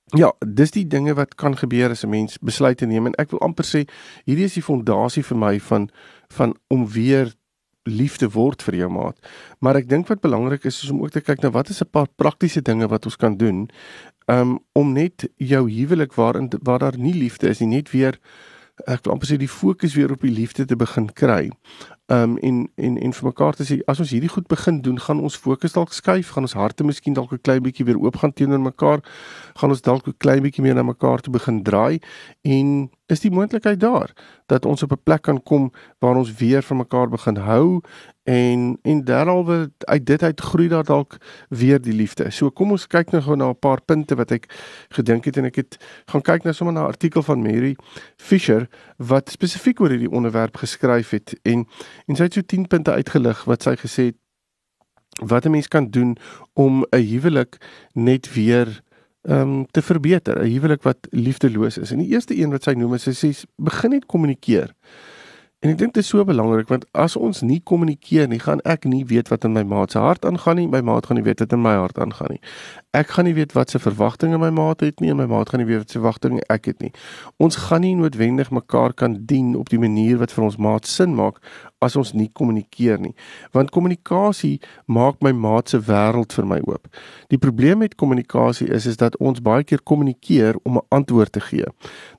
ja, 0.06 0.34
dis 0.46 0.72
die 0.72 0.88
dinge 0.88 1.14
wat 1.14 1.36
kan 1.36 1.58
gebeur 1.58 1.90
as 1.90 2.04
'n 2.04 2.10
mens 2.10 2.38
besluite 2.38 2.86
neem 2.86 3.06
en 3.06 3.16
ek 3.16 3.30
wil 3.30 3.40
amper 3.40 3.66
sê 3.66 3.86
hierdie 4.26 4.46
is 4.46 4.54
die 4.54 4.64
fondasie 4.64 5.24
vir 5.24 5.38
my 5.38 5.60
van 5.60 5.90
van 6.38 6.56
om 6.74 6.88
weer 6.88 7.34
liefde 7.84 8.30
word 8.32 8.64
vir 8.64 8.76
jou 8.84 8.90
maat. 8.92 9.18
Maar 9.60 9.82
ek 9.82 9.90
dink 9.92 10.08
wat 10.08 10.24
belangrik 10.24 10.66
is 10.70 10.84
is 10.84 10.92
om 10.94 11.02
ook 11.04 11.12
te 11.12 11.22
kyk 11.22 11.44
na 11.44 11.52
wat 11.52 11.70
is 11.70 11.82
'n 11.82 11.92
paar 11.92 12.08
praktiese 12.08 12.62
dinge 12.62 12.88
wat 12.88 13.06
ons 13.06 13.16
kan 13.16 13.38
doen 13.38 13.70
um 14.28 14.60
om 14.74 14.94
net 14.94 15.28
jou 15.38 15.70
huwelik 15.70 16.14
waarin 16.14 16.50
waar 16.64 16.80
daar 16.80 16.98
nie 16.98 17.14
liefde 17.14 17.50
is 17.50 17.60
nie 17.60 17.76
net 17.76 17.92
weer 17.92 18.20
ek 18.88 19.04
wil 19.06 19.14
amper 19.14 19.30
sê 19.30 19.38
die 19.38 19.50
fokus 19.50 19.94
weer 19.94 20.12
op 20.12 20.24
die 20.26 20.34
liefde 20.34 20.66
te 20.66 20.76
begin 20.76 21.12
kry. 21.14 21.52
um 22.12 22.38
en 22.38 22.68
en 22.76 22.98
en 22.98 23.14
vir 23.14 23.26
mekaar 23.26 23.56
te 23.56 23.64
sê 23.64 23.78
as 23.88 24.00
ons 24.04 24.10
hierdie 24.12 24.30
goed 24.30 24.48
begin 24.48 24.82
doen, 24.82 25.00
gaan 25.00 25.22
ons 25.24 25.38
fokus 25.40 25.74
dalk 25.74 25.94
skuif, 25.94 26.34
gaan 26.36 26.44
ons 26.44 26.56
harte 26.60 26.84
miskien 26.84 27.14
dalk 27.14 27.32
'n 27.32 27.40
klein 27.42 27.64
bietjie 27.64 27.86
weer 27.86 27.98
oop 27.98 28.18
gaan 28.18 28.34
teenoor 28.34 28.60
mekaar, 28.60 29.00
gaan 29.56 29.70
ons 29.70 29.82
dalk 29.82 30.08
'n 30.08 30.14
klein 30.18 30.44
bietjie 30.44 30.64
meer 30.64 30.76
na 30.76 30.84
mekaar 30.84 31.22
toe 31.22 31.32
begin 31.34 31.64
draai 31.64 32.00
en 32.44 32.90
is 33.08 33.20
die 33.20 33.32
moontlikheid 33.32 33.80
daar 33.80 34.12
dat 34.48 34.66
ons 34.66 34.84
op 34.84 34.92
'n 34.92 35.04
plek 35.04 35.22
kan 35.22 35.44
kom 35.44 35.72
waar 36.00 36.16
ons 36.16 36.34
weer 36.34 36.62
van 36.62 36.78
mekaar 36.78 37.10
begin 37.10 37.38
hou 37.38 37.82
en 38.24 38.80
en 38.82 39.04
derhalwe 39.04 39.72
uit 39.80 40.06
dit 40.06 40.24
uit 40.24 40.42
groei 40.42 40.68
daar 40.68 40.84
dalk 40.84 41.18
weer 41.50 41.82
die 41.82 41.94
liefde. 41.94 42.32
So 42.32 42.52
kom 42.52 42.72
ons 42.72 42.88
kyk 42.88 43.12
nou 43.12 43.22
gou 43.24 43.36
na 43.36 43.50
'n 43.50 43.60
paar 43.60 43.82
punte 43.82 44.16
wat 44.16 44.32
ek 44.32 44.48
gedink 44.90 45.26
het 45.26 45.38
en 45.38 45.46
ek 45.46 45.56
het 45.56 45.78
gaan 46.06 46.22
kyk 46.22 46.44
nou 46.44 46.54
sommer 46.54 46.74
na 46.74 46.84
'n 46.84 46.94
artikel 46.94 47.24
van 47.24 47.42
Mary 47.42 47.76
Fisher 48.18 48.68
wat 48.98 49.30
spesifiek 49.30 49.80
oor 49.80 49.90
hierdie 49.90 50.12
onderwerp 50.12 50.56
geskryf 50.58 51.10
het 51.10 51.36
en 51.44 51.68
en 52.08 52.16
sy 52.16 52.24
het 52.24 52.34
so 52.34 52.42
10 52.42 52.68
punte 52.68 52.92
uitgelig 52.92 53.44
wat 53.44 53.64
sy 53.64 53.76
gesê 53.76 54.04
het 54.06 54.18
wat 55.22 55.46
'n 55.46 55.52
mens 55.52 55.68
kan 55.68 55.90
doen 55.90 56.18
om 56.54 56.86
'n 56.90 57.02
huwelik 57.02 57.58
net 57.94 58.34
weer 58.34 58.82
ehm 59.22 59.40
um, 59.40 59.66
te 59.72 59.82
verbeter, 59.82 60.44
'n 60.44 60.52
huwelik 60.52 60.84
wat 60.84 60.98
liefdeloos 61.10 61.78
is. 61.78 61.92
En 61.92 61.98
die 61.98 62.08
eerste 62.08 62.38
een 62.38 62.50
wat 62.50 62.64
sy 62.64 62.72
noem 62.72 62.94
is 62.94 63.04
sy 63.04 63.12
sê 63.12 63.44
begin 63.56 63.90
net 63.90 64.06
kommunikeer. 64.06 64.74
En 65.64 65.72
ek 65.72 65.78
dink 65.80 65.94
dit 65.96 66.04
is 66.04 66.10
so 66.12 66.26
belangrik 66.28 66.68
want 66.68 66.84
as 66.92 67.14
ons 67.16 67.40
nie 67.48 67.62
kommunikeer 67.64 68.26
nie, 68.28 68.40
gaan 68.44 68.60
ek 68.68 68.84
nie 68.84 69.06
weet 69.08 69.30
wat 69.32 69.46
in 69.48 69.54
my 69.56 69.62
maat 69.64 69.94
se 69.96 70.02
hart 70.04 70.26
aangaan 70.28 70.58
nie, 70.60 70.66
my 70.68 70.82
maat 70.84 71.08
gaan 71.08 71.16
nie 71.16 71.24
weet 71.24 71.40
wat 71.40 71.56
in 71.56 71.62
my 71.64 71.72
hart 71.80 72.02
aangaan 72.04 72.34
nie. 72.36 72.42
Ek 73.00 73.14
gaan 73.16 73.30
nie 73.30 73.36
weet 73.38 73.56
wat 73.56 73.72
se 73.72 73.80
verwagtinge 73.80 74.36
my 74.42 74.50
maat 74.52 74.84
het 74.84 75.00
nie 75.00 75.14
en 75.14 75.22
my 75.22 75.30
maat 75.32 75.54
gaan 75.54 75.64
nie 75.64 75.70
weet 75.70 75.86
wat 75.86 75.96
se 75.96 76.02
verwagtinge 76.02 76.44
ek 76.52 76.68
het 76.68 76.84
nie. 76.84 76.92
Ons 77.40 77.62
gaan 77.70 77.86
nie 77.88 77.94
noodwendig 77.96 78.52
mekaar 78.52 78.92
kan 78.92 79.16
dien 79.30 79.56
op 79.56 79.72
die 79.72 79.80
manier 79.80 80.20
wat 80.20 80.36
vir 80.36 80.50
ons 80.50 80.60
maat 80.60 80.90
sin 80.90 81.16
maak 81.16 81.40
as 81.84 81.96
ons 82.00 82.14
nie 82.14 82.30
kommunikeer 82.34 83.00
nie. 83.04 83.14
Want 83.52 83.72
kommunikasie 83.76 84.60
maak 84.86 85.22
my 85.22 85.32
maat 85.32 85.70
se 85.70 85.80
wêreld 85.80 86.34
vir 86.34 86.48
my 86.50 86.60
oop. 86.68 86.88
Die 87.34 87.38
probleem 87.42 87.84
met 87.84 87.96
kommunikasie 88.00 88.70
is 88.74 88.88
is 88.90 88.98
dat 88.98 89.18
ons 89.18 89.42
baie 89.44 89.64
keer 89.64 89.82
kommunikeer 89.84 90.60
om 90.64 90.78
'n 90.78 90.86
antwoord 90.90 91.32
te 91.32 91.40
gee. 91.40 91.66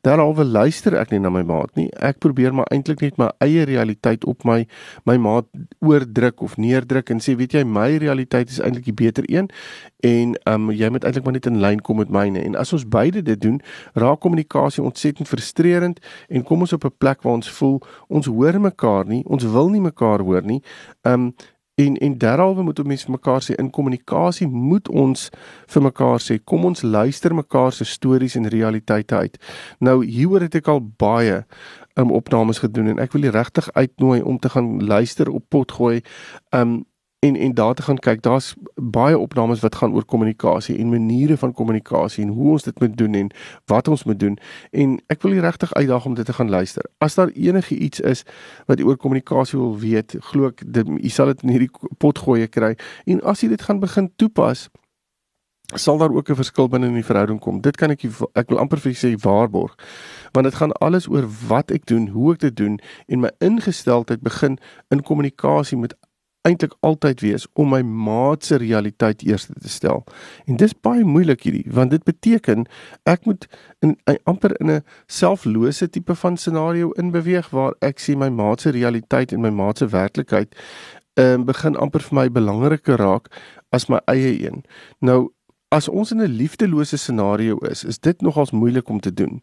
Derhalwe 0.02 0.44
luister 0.44 0.94
ek 0.94 1.10
nie 1.10 1.20
na 1.20 1.30
my 1.30 1.42
maat 1.42 1.74
nie. 1.76 1.88
Ek 2.00 2.18
probeer 2.18 2.54
maar 2.54 2.66
eintlik 2.70 3.00
net 3.00 3.18
my 3.18 3.30
eie 3.40 3.64
realiteit 3.64 4.24
op 4.24 4.44
my 4.44 4.66
my 5.04 5.16
maat 5.16 5.46
oordruk 5.80 6.42
of 6.42 6.56
neerdruk 6.56 7.10
en 7.10 7.20
sê 7.20 7.36
weet 7.36 7.52
jy 7.52 7.64
my 7.64 7.96
realiteit 7.96 8.50
is 8.50 8.60
eintlik 8.60 8.84
die 8.84 8.92
beter 8.92 9.24
een 9.26 9.48
en 10.04 10.34
um, 10.44 10.70
jy 10.70 10.88
moet 10.92 11.04
eintlik 11.04 11.24
maar 11.24 11.32
net 11.32 11.46
in 11.46 11.60
lyn 11.60 11.80
kom 11.80 11.96
met 11.96 12.10
myne. 12.12 12.42
En 12.44 12.56
as 12.60 12.72
ons 12.72 12.84
beide 12.88 13.22
dit 13.22 13.40
doen, 13.40 13.60
raak 13.94 14.20
kommunikasie 14.20 14.82
ontsettend 14.84 15.28
frustrerend 15.28 16.00
en 16.28 16.44
kom 16.44 16.60
ons 16.60 16.72
op 16.72 16.84
'n 16.84 16.94
plek 16.98 17.22
waar 17.22 17.34
ons 17.34 17.50
voel 17.50 17.80
ons 18.08 18.26
hoor 18.26 18.60
mekaar 18.60 19.06
nie. 19.06 19.22
Ons 19.26 19.44
wil 19.54 19.70
nie 19.72 19.82
mekaar 19.84 20.24
hoor 20.26 20.42
nie. 20.42 20.62
Um 21.02 21.32
en 21.74 21.96
en 21.98 22.12
derhalwe 22.18 22.62
moet 22.62 22.78
ons 22.78 22.88
mense 22.88 23.10
mekaar 23.10 23.40
sê 23.42 23.56
in 23.58 23.70
kommunikasie 23.74 24.46
moet 24.46 24.88
ons 24.88 25.24
vir 25.74 25.82
mekaar 25.82 26.20
sê 26.22 26.36
kom 26.38 26.68
ons 26.68 26.84
luister 26.86 27.34
mekaar 27.34 27.72
se 27.74 27.84
stories 27.84 28.36
en 28.38 28.46
realiteite 28.48 29.16
uit. 29.16 29.38
Nou 29.82 30.04
hieroor 30.06 30.46
het 30.46 30.54
ek 30.60 30.70
al 30.70 30.84
baie 31.02 31.42
um 31.98 32.14
opnames 32.14 32.62
gedoen 32.62 32.94
en 32.94 33.02
ek 33.02 33.14
wil 33.14 33.26
jy 33.26 33.34
regtig 33.34 33.70
uitnooi 33.74 34.22
om 34.22 34.38
te 34.38 34.52
gaan 34.54 34.76
luister 34.86 35.30
op 35.30 35.48
potgooi. 35.50 36.02
Um 36.54 36.84
en 37.24 37.36
en 37.36 37.54
daar 37.54 37.74
te 37.74 37.82
gaan 37.82 37.98
kyk. 37.98 38.22
Daar's 38.22 38.54
baie 38.74 39.18
opnames 39.18 39.60
wat 39.60 39.74
gaan 39.74 39.94
oor 39.94 40.04
kommunikasie 40.04 40.76
en 40.78 40.88
maniere 40.88 41.36
van 41.36 41.52
kommunikasie 41.52 42.24
en 42.24 42.30
hoe 42.36 42.50
ons 42.50 42.62
dit 42.62 42.80
moet 42.80 42.96
doen 42.96 43.14
en 43.14 43.30
wat 43.64 43.88
ons 43.88 44.04
moet 44.04 44.18
doen. 44.18 44.38
En 44.70 44.98
ek 45.06 45.22
wil 45.22 45.32
julle 45.32 45.46
regtig 45.46 45.74
uitdaag 45.74 46.04
om 46.04 46.14
dit 46.14 46.26
te 46.26 46.32
gaan 46.32 46.50
luister. 46.50 46.84
As 46.98 47.14
daar 47.14 47.32
enige 47.34 47.76
iets 47.76 48.00
is 48.00 48.24
wat 48.66 48.78
jy 48.78 48.84
oor 48.84 49.00
kommunikasie 49.00 49.58
wil 49.58 49.76
weet, 49.78 50.16
glo 50.30 50.52
ek 50.52 50.64
jy 51.00 51.12
sal 51.12 51.32
dit 51.32 51.42
in 51.42 51.56
hierdie 51.56 51.70
pot 51.98 52.18
gooi 52.18 52.46
kry. 52.46 52.74
En 53.06 53.22
as 53.22 53.40
jy 53.40 53.48
dit 53.48 53.62
gaan 53.62 53.80
begin 53.80 54.12
toepas, 54.16 54.68
sal 55.74 55.98
daar 55.98 56.12
ook 56.12 56.28
'n 56.28 56.42
verskil 56.42 56.68
binne 56.68 56.86
in 56.86 57.00
die 57.00 57.04
verhouding 57.04 57.40
kom. 57.40 57.60
Dit 57.60 57.76
kan 57.76 57.90
ek 57.90 58.04
ek 58.34 58.48
wil 58.48 58.58
amper 58.58 58.78
vir 58.78 58.92
sê 58.92 59.16
waarborg. 59.16 59.74
Want 60.32 60.46
dit 60.46 60.54
gaan 60.54 60.72
alles 60.72 61.08
oor 61.08 61.26
wat 61.48 61.70
ek 61.70 61.86
doen, 61.86 62.08
hoe 62.08 62.32
ek 62.32 62.38
dit 62.38 62.56
doen 62.56 62.80
en 63.06 63.20
my 63.20 63.30
ingesteldheid 63.38 64.20
begin 64.20 64.58
in 64.90 65.02
kommunikasie 65.02 65.78
met 65.78 65.94
eintlik 66.44 66.74
altyd 66.84 67.22
wees 67.24 67.46
om 67.52 67.70
my 67.72 67.80
maat 67.82 68.44
se 68.44 68.58
realiteit 68.60 69.22
eers 69.24 69.46
te 69.48 69.68
stel. 69.72 70.02
En 70.44 70.58
dis 70.60 70.74
baie 70.86 71.04
moeilik 71.04 71.46
hierdie, 71.46 71.64
want 71.72 71.94
dit 71.94 72.04
beteken 72.04 72.66
ek 73.08 73.24
moet 73.24 73.46
in, 73.80 73.94
in 74.10 74.18
amper 74.28 74.52
in 74.60 74.70
'n 74.70 74.84
selflose 75.06 75.88
tipe 75.88 76.14
van 76.14 76.36
scenario 76.36 76.90
inbeweeg 77.00 77.48
waar 77.50 77.72
ek 77.80 77.98
sien 77.98 78.18
my 78.18 78.28
maat 78.28 78.60
se 78.60 78.70
realiteit 78.70 79.32
en 79.32 79.40
my 79.40 79.50
maat 79.50 79.78
se 79.78 79.86
werklikheid 79.86 80.54
ehm 81.14 81.40
um, 81.40 81.44
begin 81.44 81.76
amper 81.76 82.02
vir 82.02 82.14
my 82.14 82.28
belangriker 82.28 82.96
raak 82.96 83.28
as 83.70 83.88
my 83.88 84.00
eie 84.06 84.46
een. 84.46 84.64
Nou 85.00 85.30
as 85.68 85.88
ons 85.88 86.10
in 86.12 86.22
'n 86.22 86.36
liefdelose 86.40 86.96
scenario 86.96 87.56
is, 87.58 87.84
is 87.84 87.98
dit 87.98 88.20
nogals 88.20 88.50
moeilik 88.50 88.88
om 88.88 89.00
te 89.00 89.14
doen. 89.14 89.40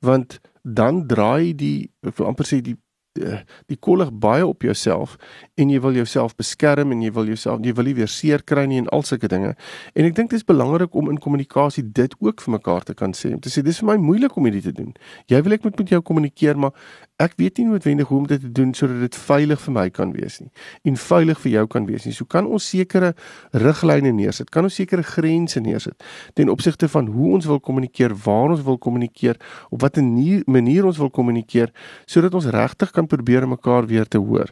Want 0.00 0.40
dan 0.62 1.06
draai 1.06 1.54
die 1.54 1.90
amper 2.18 2.46
sê 2.46 2.60
die 2.60 2.76
die 3.14 3.76
kollig 3.78 4.10
baie 4.10 4.46
op 4.46 4.62
jouself 4.66 5.14
en 5.54 5.70
jy 5.70 5.78
wil 5.80 5.94
jouself 5.94 6.34
beskerm 6.36 6.90
en 6.90 7.02
jy 7.04 7.12
wil 7.14 7.28
jouself 7.30 7.62
jy 7.62 7.74
wil 7.78 7.86
nie 7.86 7.94
weer 7.94 8.10
seer 8.10 8.42
kry 8.42 8.64
nie 8.66 8.80
en 8.82 8.88
al 8.94 9.04
sulke 9.06 9.30
dinge. 9.30 9.54
En 9.94 10.08
ek 10.08 10.16
dink 10.16 10.32
dit 10.32 10.40
is 10.40 10.46
belangrik 10.46 10.94
om 10.98 11.12
in 11.12 11.20
kommunikasie 11.22 11.84
dit 11.94 12.14
ook 12.18 12.42
vir 12.42 12.56
mekaar 12.56 12.86
te 12.88 12.94
kan 12.98 13.14
sê. 13.14 13.34
Om 13.36 13.42
te 13.44 13.52
sê 13.54 13.62
dis 13.62 13.78
vir 13.82 13.92
my 13.92 13.98
moeilik 14.02 14.34
om 14.36 14.48
hierdie 14.48 14.64
te 14.66 14.74
doen. 14.74 14.90
Jy 15.30 15.42
wil 15.46 15.54
ek 15.58 15.66
moet 15.68 15.78
met 15.78 15.94
jou 15.94 16.02
kommunikeer, 16.02 16.58
maar 16.58 16.74
ek 17.22 17.36
weet 17.38 17.60
nie 17.60 17.68
noodwendig 17.68 18.08
hoe 18.10 18.18
om 18.18 18.26
dit 18.26 18.40
te 18.40 18.50
doen 18.52 18.72
sodat 18.74 18.98
dit 19.04 19.16
veilig 19.16 19.60
vir 19.62 19.74
my 19.74 19.84
kan 19.94 20.10
wees 20.16 20.40
nie 20.42 20.50
en 20.90 20.96
veilig 20.98 21.38
vir 21.44 21.52
jou 21.52 21.64
kan 21.70 21.84
wees 21.86 22.06
nie. 22.08 22.12
So 22.12 22.26
kan 22.26 22.48
ons 22.50 22.66
sekere 22.66 23.12
riglyne 23.54 24.10
neersit. 24.16 24.50
Kan 24.50 24.66
ons 24.66 24.74
sekere 24.74 25.04
grense 25.06 25.60
neersit 25.62 26.02
ten 26.34 26.50
opsigte 26.50 26.88
van 26.90 27.06
hoe 27.14 27.36
ons 27.38 27.46
wil 27.46 27.60
kommunikeer, 27.62 28.16
waar 28.24 28.56
ons 28.56 28.64
wil 28.66 28.78
kommunikeer, 28.82 29.38
op 29.70 29.84
watter 29.84 30.02
manier 30.02 30.86
ons 30.86 30.98
wil 30.98 31.10
kommunikeer 31.10 31.70
sodat 32.10 32.34
ons 32.34 32.50
regtig 32.50 32.90
kan 32.90 33.06
probeer 33.06 33.46
mekaar 33.48 33.86
weer 33.86 34.10
te 34.10 34.18
hoor. 34.18 34.50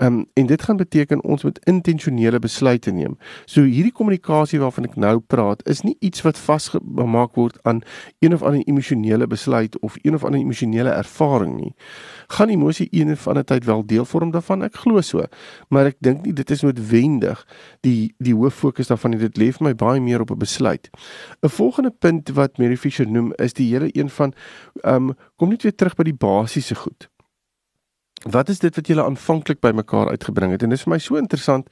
Um, 0.00 0.24
en 0.34 0.46
dit 0.46 0.62
gaan 0.62 0.80
beteken 0.80 1.22
ons 1.22 1.44
moet 1.44 1.58
intentionele 1.68 2.40
besluite 2.40 2.90
neem. 2.90 3.18
So 3.46 3.62
hierdie 3.62 3.94
kommunikasie 3.94 4.58
waarvan 4.62 4.88
ek 4.88 4.96
nou 4.98 5.18
praat 5.20 5.62
is 5.68 5.84
nie 5.86 5.94
iets 6.00 6.24
wat 6.26 6.40
vasgemaak 6.40 7.36
word 7.38 7.60
aan 7.68 7.84
een 8.18 8.34
of 8.34 8.42
ander 8.42 8.64
emosionele 8.66 9.28
besluit 9.30 9.78
of 9.84 10.00
een 10.02 10.16
of 10.16 10.24
ander 10.24 10.40
emosionele 10.40 10.90
ervaring 10.96 11.58
nie 11.60 11.74
gaan 12.28 12.48
emosie 12.48 12.88
een 12.90 13.12
of 13.12 13.28
ander 13.28 13.44
tyd 13.44 13.64
wel 13.64 13.86
deel 13.86 14.04
vorm 14.04 14.30
daarvan? 14.30 14.62
Ek 14.62 14.74
glo 14.74 15.00
so 15.00 15.24
maar 15.68 15.86
ek 15.86 15.96
dink 16.00 16.24
nie 16.24 16.32
dit 16.32 16.50
is 16.50 16.62
noodwendig 16.62 17.46
die 17.80 18.14
die 18.18 18.34
hoof 18.34 18.54
fokus 18.54 18.86
daarvan 18.86 19.18
dit 19.18 19.36
leef 19.36 19.60
my 19.60 19.74
baie 19.74 20.00
meer 20.00 20.20
op 20.20 20.30
'n 20.30 20.38
besluit. 20.38 20.90
'n 21.42 21.48
volgende 21.48 21.90
punt 21.90 22.28
wat 22.28 22.58
Mary 22.58 22.76
Fisher 22.76 23.06
noem 23.06 23.32
is 23.36 23.52
die 23.52 23.72
hele 23.72 23.88
een 23.92 24.10
van 24.10 24.32
um, 24.84 25.14
kom 25.36 25.48
net 25.48 25.62
weer 25.62 25.74
terug 25.74 25.94
by 25.94 26.04
die 26.04 26.14
basiese 26.14 26.74
goed. 26.74 27.08
Wat 28.28 28.48
is 28.48 28.58
dit 28.60 28.74
wat 28.74 28.86
julle 28.86 29.04
aanvanklik 29.04 29.62
by 29.64 29.70
mekaar 29.72 30.10
uitgebring 30.12 30.52
het? 30.52 30.62
En 30.62 30.68
dit 30.68 30.78
is 30.78 30.84
vir 30.84 30.92
my 30.92 30.98
so 31.00 31.16
interessant 31.16 31.68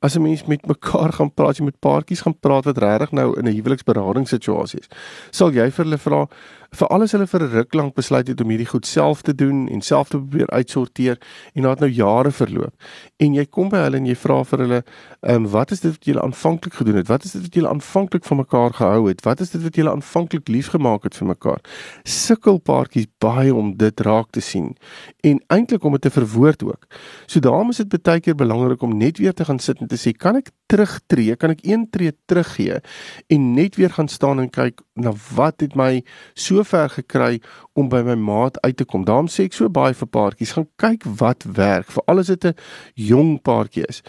as 0.00 0.16
'n 0.16 0.22
mens 0.22 0.44
met 0.44 0.66
mekaar 0.66 1.12
gaan 1.12 1.34
praat, 1.34 1.56
jy 1.56 1.64
met 1.64 1.80
paartjies 1.80 2.20
gaan 2.20 2.38
praat 2.40 2.64
wat 2.64 2.78
regtig 2.78 3.12
nou 3.12 3.38
in 3.38 3.44
'n 3.44 3.54
huweliksberadingssituasie 3.54 4.80
is. 4.80 4.88
Sal 5.30 5.52
jy 5.52 5.70
vir 5.70 5.84
hulle 5.84 5.98
vra 5.98 6.28
vir 6.72 6.88
alles 6.88 7.12
hulle 7.12 7.26
vir 7.28 7.42
'n 7.42 7.52
ruk 7.52 7.74
lank 7.74 7.94
besluit 7.94 8.28
het 8.28 8.40
om 8.40 8.48
hierdie 8.48 8.66
goed 8.66 8.86
self 8.86 9.22
te 9.22 9.34
doen 9.34 9.68
en 9.68 9.80
self 9.80 10.08
te 10.08 10.16
probeer 10.16 10.48
uitsorteer 10.50 11.18
en 11.54 11.62
dit 11.62 11.80
nou 11.80 11.90
jare 11.90 12.30
verloop. 12.30 12.74
En 13.18 13.34
jy 13.34 13.44
kom 13.44 13.68
by 13.68 13.76
hulle 13.76 13.96
en 13.96 14.06
jy 14.06 14.14
vra 14.16 14.44
vir 14.44 14.58
hulle, 14.58 14.82
"Ehm 15.22 15.44
um, 15.44 15.50
wat 15.50 15.70
is 15.70 15.80
dit 15.80 15.92
wat 15.92 16.04
julle 16.04 16.22
aanvanklik 16.22 16.74
gedoen 16.74 16.96
het? 16.96 17.08
Wat 17.08 17.24
is 17.24 17.32
dit 17.32 17.42
wat 17.42 17.54
julle 17.54 17.68
aanvanklik 17.68 18.24
van 18.24 18.36
mekaar 18.36 18.72
gehou 18.72 19.08
het? 19.08 19.20
Wat 19.24 19.40
is 19.40 19.50
dit 19.50 19.62
wat 19.62 19.74
julle 19.76 19.90
aanvanklik 19.90 20.48
liefgemaak 20.48 21.02
het 21.02 21.14
vir 21.14 21.26
mekaar?" 21.26 21.60
Sukkel 22.04 22.58
paartjies 22.58 23.06
baie 23.18 23.54
om 23.54 23.76
dit 23.76 24.00
raak 24.00 24.30
te 24.30 24.40
sien 24.40 24.76
en 25.20 25.40
eintlik 25.48 25.84
om 25.84 25.92
dit 25.92 26.00
te 26.00 26.10
verwoord 26.10 26.62
ook. 26.62 26.86
So 27.26 27.40
daarom 27.40 27.70
is 27.70 27.76
dit 27.76 28.02
baie 28.02 28.20
keer 28.20 28.34
belangrik 28.34 28.82
om 28.82 28.96
net 28.96 29.18
weer 29.18 29.32
te 29.32 29.44
gaan 29.44 29.58
sit 29.58 29.80
en 29.80 29.86
te 29.86 29.96
sê, 29.96 30.16
"Kan 30.16 30.36
ek 30.36 30.50
terugtreë? 30.72 31.36
Kan 31.36 31.50
ek 31.50 31.64
een 31.66 31.90
tree 31.90 32.12
teruggee 32.26 32.80
en 33.28 33.54
net 33.54 33.76
weer 33.76 33.90
gaan 33.90 34.08
staan 34.08 34.40
en 34.40 34.50
kyk 34.50 34.80
na 34.94 35.12
wat 35.34 35.60
het 35.60 35.74
my 35.74 36.02
so 36.34 36.62
ver 36.62 36.90
gekry 36.92 37.40
om 37.72 37.88
by 37.88 38.02
my 38.04 38.14
maat 38.14 38.60
uit 38.60 38.76
te 38.76 38.84
kom. 38.84 39.04
Daarom 39.08 39.30
sê 39.32 39.46
ek 39.48 39.56
so 39.56 39.68
baie 39.72 39.94
vir 39.96 40.08
paartjies, 40.08 40.52
gaan 40.56 40.68
kyk 40.76 41.06
wat 41.20 41.46
werk, 41.56 41.92
veral 41.92 42.18
as 42.18 42.26
dit 42.26 42.44
'n 42.44 42.54
jong 42.94 43.40
paartjie 43.42 43.86
is. 43.88 44.02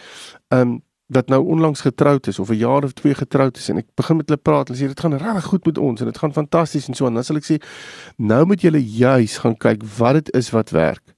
Um 0.52 0.82
wat 1.14 1.28
nou 1.28 1.44
onlangs 1.46 1.82
getroud 1.82 2.28
is 2.28 2.40
of 2.40 2.50
'n 2.50 2.58
jaar 2.58 2.84
of 2.84 2.94
twee 2.94 3.14
getroud 3.14 3.58
is 3.58 3.70
en 3.70 3.78
ek 3.78 3.88
begin 3.96 4.18
met 4.18 4.30
hulle 4.30 4.42
praat 4.42 4.70
en 4.70 4.76
sê 4.76 4.88
dit 4.88 5.00
gaan 5.00 5.14
regtig 5.14 5.44
goed 5.44 5.66
met 5.66 5.78
ons 5.78 6.00
en 6.00 6.06
dit 6.06 6.18
gaan 6.18 6.34
fantasties 6.34 6.88
en 6.88 6.94
so 6.94 7.06
en 7.06 7.14
dan 7.14 7.24
sal 7.24 7.36
ek 7.36 7.46
sê 7.46 7.58
nou 8.18 8.46
moet 8.46 8.62
julle 8.62 8.84
juis 8.84 9.38
gaan 9.38 9.58
kyk 9.58 9.84
wat 9.98 10.14
dit 10.14 10.36
is 10.36 10.50
wat 10.50 10.70
werk. 10.70 11.13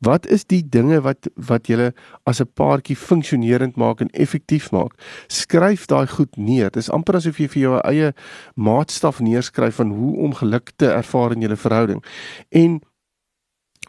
Wat 0.00 0.26
is 0.26 0.46
die 0.48 0.62
dinge 0.64 1.00
wat 1.04 1.28
wat 1.34 1.66
julle 1.68 1.92
as 2.24 2.40
'n 2.40 2.48
paartjie 2.54 2.96
funksionerend 2.96 3.76
maak 3.76 4.00
en 4.00 4.08
effektief 4.08 4.70
maak? 4.70 4.92
Skryf 5.26 5.86
daai 5.86 6.06
goed 6.06 6.36
neer. 6.36 6.70
Dit 6.70 6.76
is 6.76 6.90
amper 6.90 7.14
asof 7.14 7.38
jy 7.38 7.48
vir 7.48 7.62
jou 7.62 7.80
eie 7.80 8.14
maatstaf 8.54 9.20
neerskryf 9.20 9.74
van 9.74 9.90
hoe 9.90 10.16
om 10.16 10.34
geluk 10.34 10.72
te 10.76 10.86
ervaar 10.86 11.32
in 11.32 11.40
julle 11.40 11.56
verhouding. 11.56 12.04
En 12.48 12.80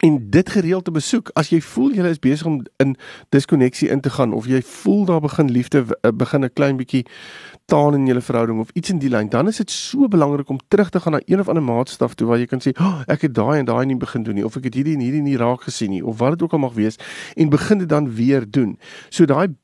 en 0.00 0.30
dit 0.30 0.50
gereeld 0.50 0.84
te 0.84 0.90
besoek 0.90 1.30
as 1.38 1.48
jy 1.48 1.60
voel 1.60 1.92
jy 1.94 2.08
is 2.10 2.18
besig 2.18 2.46
om 2.46 2.62
in 2.82 2.96
diskonneksie 3.28 3.88
in 3.88 4.00
te 4.00 4.10
gaan 4.10 4.32
of 4.32 4.48
jy 4.50 4.62
voel 4.62 5.04
daar 5.04 5.20
begin 5.20 5.50
liefde 5.50 5.84
eh, 6.00 6.10
begin 6.10 6.44
'n 6.44 6.52
klein 6.52 6.76
bietjie 6.76 7.06
taan 7.72 7.94
in 7.96 8.06
julle 8.06 8.20
verhouding 8.20 8.60
of 8.60 8.70
iets 8.76 8.92
in 8.92 8.98
die 9.00 9.08
lyn 9.08 9.30
dan 9.32 9.48
is 9.48 9.56
dit 9.62 9.70
so 9.72 10.08
belangrik 10.12 10.50
om 10.52 10.58
terug 10.68 10.90
te 10.92 11.00
gaan 11.00 11.16
na 11.16 11.20
een 11.24 11.40
of 11.40 11.48
ander 11.48 11.64
maatstaf 11.64 12.14
toe 12.14 12.26
waar 12.28 12.40
jy 12.42 12.48
kan 12.50 12.60
sê 12.60 12.74
oh, 12.76 13.00
ek 13.08 13.24
het 13.28 13.34
daai 13.38 13.62
en 13.62 13.68
daai 13.70 13.86
nie 13.88 13.96
begin 13.96 14.26
doen 14.26 14.36
nie 14.36 14.44
of 14.44 14.58
ek 14.60 14.68
het 14.68 14.76
hierdie 14.76 14.98
en 14.98 15.04
hierdie 15.04 15.24
nie 15.24 15.38
raak 15.40 15.64
gesien 15.68 15.94
nie 15.94 16.02
of 16.04 16.20
wat 16.20 16.36
dit 16.36 16.44
ook 16.44 16.56
al 16.58 16.64
mag 16.66 16.76
wees 16.76 17.00
en 17.36 17.52
begin 17.52 17.80
dit 17.80 17.88
dan 17.88 18.10
weer 18.18 18.44
doen. 18.44 18.76
So 19.08 19.24
daai 19.24 19.54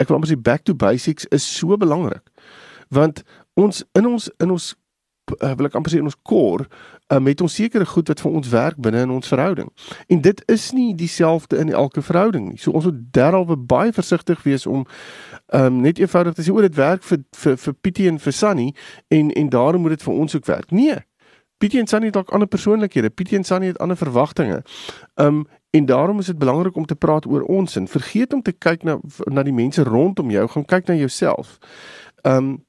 ek 0.00 0.08
wil 0.08 0.20
amper 0.20 0.32
sê 0.32 0.40
back 0.40 0.64
to 0.64 0.74
basics 0.74 1.28
is 1.36 1.44
so 1.44 1.76
belangrik 1.76 2.24
want 2.88 3.24
ons 3.60 3.84
in 3.98 4.08
ons 4.08 4.30
in 4.40 4.56
ons 4.56 4.72
uh, 5.38 5.52
wil 5.56 5.68
ek 5.68 5.76
amper 5.78 5.92
sê 5.92 6.00
in 6.00 6.08
ons 6.08 6.18
kor 6.22 6.66
uh, 6.66 7.18
met 7.18 7.40
ons 7.40 7.54
sekere 7.54 7.86
goed 7.86 8.08
wat 8.08 8.20
vir 8.20 8.30
ons 8.30 8.48
werk 8.52 8.78
binne 8.82 9.04
in 9.06 9.10
ons 9.10 9.28
verhouding. 9.28 9.68
En 10.08 10.20
dit 10.20 10.42
is 10.46 10.70
nie 10.76 10.94
dieselfde 10.94 11.58
in 11.58 11.72
elke 11.72 12.02
verhouding 12.02 12.48
nie. 12.48 12.58
So 12.58 12.70
ons 12.70 12.88
moet 12.88 13.02
derhalwe 13.14 13.56
baie 13.56 13.92
versigtig 13.92 14.42
wees 14.42 14.66
om 14.66 14.86
um, 15.54 15.80
net 15.80 15.98
eenvoudig 15.98 16.34
te 16.34 16.46
sê 16.46 16.54
o, 16.54 16.60
dit 16.60 16.76
werk 16.78 17.04
vir 17.06 17.22
vir 17.42 17.56
vir 17.56 17.78
Pietie 17.80 18.08
en 18.08 18.18
vir 18.18 18.32
Sunny 18.32 18.72
en 19.08 19.30
en 19.30 19.48
daarom 19.48 19.86
moet 19.86 19.98
dit 19.98 20.08
vir 20.08 20.14
ons 20.14 20.36
ook 20.36 20.46
werk. 20.46 20.70
Nee. 20.70 20.98
Pietie 21.60 21.80
en 21.80 21.86
Sunny 21.86 22.08
het 22.08 22.14
dalk 22.16 22.30
ander 22.30 22.48
persoonlikhede. 22.48 23.10
Pietie 23.10 23.36
en 23.36 23.44
Sunny 23.44 23.66
het 23.66 23.78
ander 23.78 23.96
verwagtinge. 23.96 24.62
Um 25.14 25.46
en 25.70 25.86
daarom 25.86 26.18
is 26.18 26.26
dit 26.26 26.38
belangrik 26.38 26.76
om 26.76 26.86
te 26.86 26.96
praat 26.96 27.26
oor 27.26 27.42
ons 27.42 27.76
en 27.76 27.86
vergeet 27.88 28.32
om 28.32 28.42
te 28.42 28.52
kyk 28.52 28.82
na 28.82 28.98
na 29.30 29.42
die 29.46 29.54
mense 29.54 29.82
rondom 29.86 30.30
jou, 30.30 30.48
gaan 30.48 30.64
kyk 30.64 30.88
na 30.88 30.94
jouself. 30.94 31.58
Um 32.22 32.64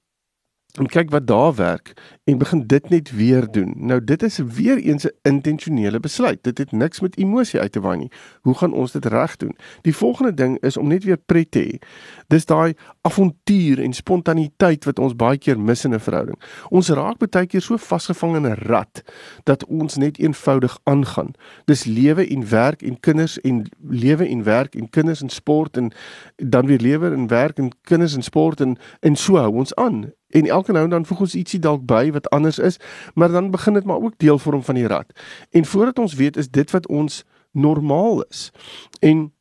en 0.79 0.87
kyk 0.87 1.09
wat 1.09 1.27
daar 1.27 1.55
werk 1.55 1.93
en 2.23 2.37
begin 2.37 2.67
dit 2.67 2.89
net 2.89 3.11
weer 3.11 3.47
doen. 3.51 3.73
Nou 3.75 4.03
dit 4.03 4.23
is 4.23 4.37
weer 4.37 4.77
eens 4.77 5.05
'n 5.05 5.15
intentionele 5.21 5.99
besluit. 5.99 6.43
Dit 6.43 6.57
het 6.57 6.71
niks 6.71 6.99
met 6.99 7.17
emosie 7.17 7.59
uit 7.59 7.71
te 7.71 7.79
waai 7.79 7.97
nie. 7.97 8.11
Hoe 8.41 8.57
gaan 8.57 8.73
ons 8.73 8.91
dit 8.91 9.05
reg 9.05 9.35
doen? 9.35 9.55
Die 9.81 9.95
volgende 9.95 10.33
ding 10.33 10.59
is 10.59 10.77
om 10.77 10.87
net 10.87 11.03
weer 11.03 11.17
pret 11.17 11.51
te 11.51 11.59
hê. 11.59 11.87
Dis 12.27 12.45
daai 12.45 12.73
avontuur 13.01 13.79
en 13.79 13.93
spontaniteit 13.93 14.85
wat 14.85 14.99
ons 14.99 15.15
baie 15.15 15.37
keer 15.37 15.59
mis 15.59 15.85
in 15.85 15.93
'n 15.93 15.99
verhouding. 15.99 16.39
Ons 16.69 16.89
raak 16.89 17.17
baie 17.17 17.45
keer 17.45 17.61
so 17.61 17.77
vasgevang 17.77 18.35
in 18.35 18.47
'n 18.47 18.53
rat 18.53 19.03
dat 19.43 19.65
ons 19.65 19.95
net 19.95 20.19
eenvoudig 20.19 20.79
aangaan. 20.83 21.31
Dis 21.65 21.85
lewe 21.85 22.27
en 22.27 22.49
werk 22.49 22.81
en 22.81 22.99
kinders 22.99 23.39
en 23.39 23.69
lewe 23.89 24.27
en 24.27 24.43
werk 24.43 24.75
en 24.75 24.89
kinders 24.89 25.21
en 25.21 25.29
sport 25.29 25.77
en 25.77 25.91
dan 26.35 26.65
weer 26.65 26.79
lewe 26.79 27.11
en 27.11 27.27
werk 27.27 27.57
en 27.57 27.71
kinders 27.81 28.15
en 28.15 28.23
sport 28.23 28.61
en 28.61 28.77
en 28.99 29.15
so 29.15 29.35
hou 29.35 29.53
ons 29.55 29.75
aan 29.75 30.13
en 30.31 30.47
elke 30.47 30.71
nou 30.71 30.83
en 30.83 30.89
dan 30.89 31.05
voeg 31.05 31.19
ons 31.19 31.35
ietsie 31.35 31.59
dalk 31.59 31.85
by 31.85 32.11
wat 32.11 32.29
anders 32.29 32.59
is, 32.59 32.77
maar 33.13 33.31
dan 33.31 33.51
begin 33.51 33.73
dit 33.73 33.83
maar 33.83 34.01
ook 34.01 34.17
deel 34.17 34.39
vorm 34.39 34.63
van 34.63 34.75
die 34.75 34.87
rad. 34.87 35.11
En 35.51 35.65
voordat 35.65 35.99
ons 35.99 36.13
weet 36.13 36.37
is 36.37 36.49
dit 36.49 36.71
wat 36.71 36.87
ons 36.87 37.23
normaal 37.51 38.23
is. 38.29 38.51
En 38.99 39.31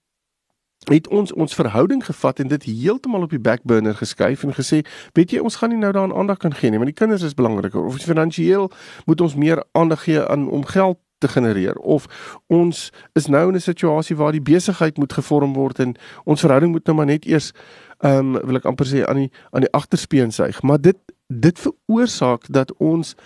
het 0.88 1.08
ons 1.08 1.32
ons 1.32 1.54
verhouding 1.54 2.04
gevat 2.04 2.38
en 2.38 2.48
dit 2.48 2.62
heeltemal 2.62 3.22
op 3.22 3.30
die 3.30 3.40
backburner 3.40 3.94
geskuif 3.94 4.42
en 4.42 4.54
gesê, 4.54 4.80
weet 5.12 5.30
jy, 5.30 5.42
ons 5.44 5.56
gaan 5.60 5.68
nie 5.68 5.78
nou 5.78 5.92
daaraan 5.92 6.16
aandag 6.16 6.40
kan 6.40 6.54
gee 6.54 6.70
nie, 6.70 6.80
want 6.80 6.88
die 6.90 6.96
kinders 6.96 7.22
is 7.22 7.36
belangriker 7.36 7.84
of 7.84 8.00
finansiëel 8.00 8.70
moet 9.04 9.20
ons 9.20 9.36
meer 9.36 9.64
aandag 9.72 10.02
gee 10.02 10.24
aan 10.24 10.48
om 10.48 10.64
geld 10.64 10.98
te 11.20 11.28
genereer 11.28 11.76
of 11.76 12.08
ons 12.48 12.88
is 13.18 13.26
nou 13.26 13.48
in 13.48 13.54
'n 13.54 13.60
situasie 13.60 14.16
waar 14.16 14.32
die 14.32 14.44
besigheid 14.52 14.98
moet 14.98 15.12
gevorm 15.12 15.54
word 15.54 15.78
en 15.78 15.94
ons 16.24 16.40
verhouding 16.40 16.72
moet 16.72 16.86
nou 16.86 16.96
maar 16.96 17.06
net 17.06 17.26
eers 17.26 17.52
ehm 18.00 18.36
um, 18.36 18.46
wil 18.46 18.56
ek 18.56 18.64
amper 18.64 18.86
sê 18.86 19.04
aan 19.06 19.16
die 19.16 19.30
aan 19.52 19.66
die 19.66 19.72
agterspeen 19.72 20.32
suig 20.32 20.62
maar 20.62 20.80
dit 20.80 20.98
dit 21.28 21.58
veroorsaak 21.58 22.48
dat 22.48 22.72
ons 22.78 23.16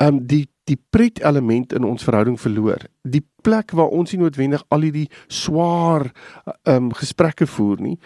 ehm 0.00 0.14
um, 0.14 0.26
die 0.26 0.48
die 0.70 0.78
pret 0.90 1.18
element 1.26 1.72
in 1.74 1.84
ons 1.84 2.04
verhouding 2.06 2.36
verloor. 2.40 2.84
Die 3.02 3.24
plek 3.42 3.72
waar 3.74 3.90
ons 3.96 4.12
nie 4.12 4.20
noodwendig 4.20 4.62
al 4.68 4.86
hierdie 4.86 5.08
swaar 5.26 6.10
ehm 6.46 6.90
um, 6.90 6.92
gesprekke 6.94 7.46
voer 7.46 7.80
nie. 7.80 7.96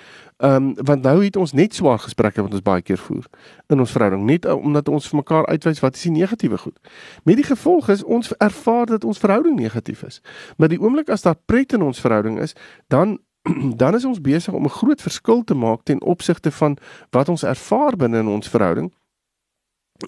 Ehm 0.45 0.55
um, 0.55 0.75
want 0.85 1.03
nou 1.03 1.25
het 1.25 1.37
ons 1.37 1.53
net 1.53 1.75
swaar 1.75 1.99
gesprekke 1.99 2.43
wat 2.43 2.53
ons 2.53 2.63
baie 2.63 2.83
keer 2.83 2.99
voer 2.99 3.25
in 3.73 3.81
ons 3.81 3.91
verhouding 3.91 4.25
net 4.29 4.47
omdat 4.47 4.89
ons 4.89 5.07
vir 5.09 5.17
mekaar 5.17 5.47
uitwys 5.47 5.81
wat 5.81 5.95
is 5.97 6.03
die 6.05 6.11
negatiewe 6.13 6.59
goed. 6.59 6.77
Met 7.25 7.39
die 7.41 7.47
gevolg 7.49 7.89
is 7.89 8.03
ons 8.05 8.33
ervaar 8.37 8.87
dat 8.87 9.05
ons 9.05 9.19
verhouding 9.19 9.57
negatief 9.57 10.03
is. 10.03 10.21
Maar 10.57 10.69
die 10.69 10.81
oomblik 10.81 11.09
as 11.09 11.25
daar 11.25 11.39
pret 11.47 11.73
in 11.73 11.83
ons 11.83 12.01
verhouding 12.01 12.37
is, 12.45 12.53
dan 12.93 13.19
dan 13.83 13.95
is 13.95 14.05
ons 14.05 14.21
besig 14.21 14.53
om 14.53 14.65
'n 14.65 14.77
groot 14.81 15.01
verskil 15.01 15.45
te 15.45 15.55
maak 15.55 15.83
ten 15.83 16.03
opsigte 16.03 16.51
van 16.51 16.77
wat 17.11 17.29
ons 17.29 17.43
ervaar 17.43 17.97
binne 17.97 18.19
in 18.19 18.29
ons 18.29 18.49
verhouding 18.49 18.93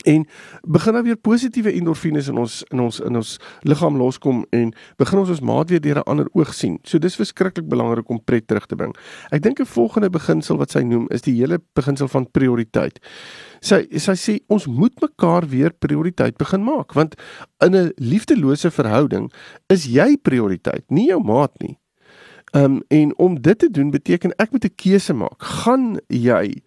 en 0.05 0.27
begin 0.63 0.93
dan 0.93 1.03
weer 1.03 1.17
positiewe 1.17 1.73
endorfines 1.73 2.29
in 2.29 2.37
ons 2.37 2.63
in 2.75 2.81
ons 2.81 2.99
in 3.01 3.17
ons 3.17 3.37
liggaam 3.63 3.97
loskom 3.97 4.43
en 4.51 4.73
begin 4.99 5.21
ons 5.21 5.31
ons 5.31 5.43
maat 5.47 5.71
weer 5.71 5.81
deur 5.81 6.01
'n 6.01 6.11
ander 6.11 6.29
oog 6.33 6.55
sien. 6.55 6.79
So 6.83 6.99
dis 6.99 7.17
verskriklik 7.17 7.69
belangrik 7.69 8.09
om 8.09 8.25
pret 8.25 8.47
terug 8.47 8.67
te 8.67 8.77
bring. 8.77 8.97
Ek 9.31 9.43
dink 9.43 9.61
'n 9.61 9.65
volgende 9.65 10.11
beginsel 10.11 10.57
wat 10.57 10.71
sy 10.71 10.81
noem 10.81 11.07
is 11.11 11.23
die 11.23 11.35
hele 11.35 11.61
beginsel 11.75 12.09
van 12.09 12.31
prioriteit. 12.31 12.99
Sy 13.61 13.87
sy 13.97 14.13
sê 14.13 14.41
ons 14.49 14.67
moet 14.67 15.01
mekaar 15.01 15.47
weer 15.47 15.71
prioriteit 15.71 16.37
begin 16.37 16.65
maak 16.65 16.93
want 16.93 17.15
in 17.61 17.75
'n 17.75 17.93
liefdelose 17.97 18.71
verhouding 18.71 19.33
is 19.69 19.85
jy 19.85 20.17
prioriteit, 20.17 20.85
nie 20.91 21.07
jou 21.07 21.23
maat 21.23 21.53
nie. 21.61 21.79
Ehm 22.55 22.65
um, 22.65 22.83
en 22.89 23.19
om 23.19 23.41
dit 23.41 23.59
te 23.59 23.71
doen 23.71 23.91
beteken 23.91 24.33
ek 24.37 24.51
moet 24.51 24.65
'n 24.65 24.75
keuse 24.75 25.13
maak. 25.13 25.43
Gaan 25.43 26.01
jy 26.09 26.63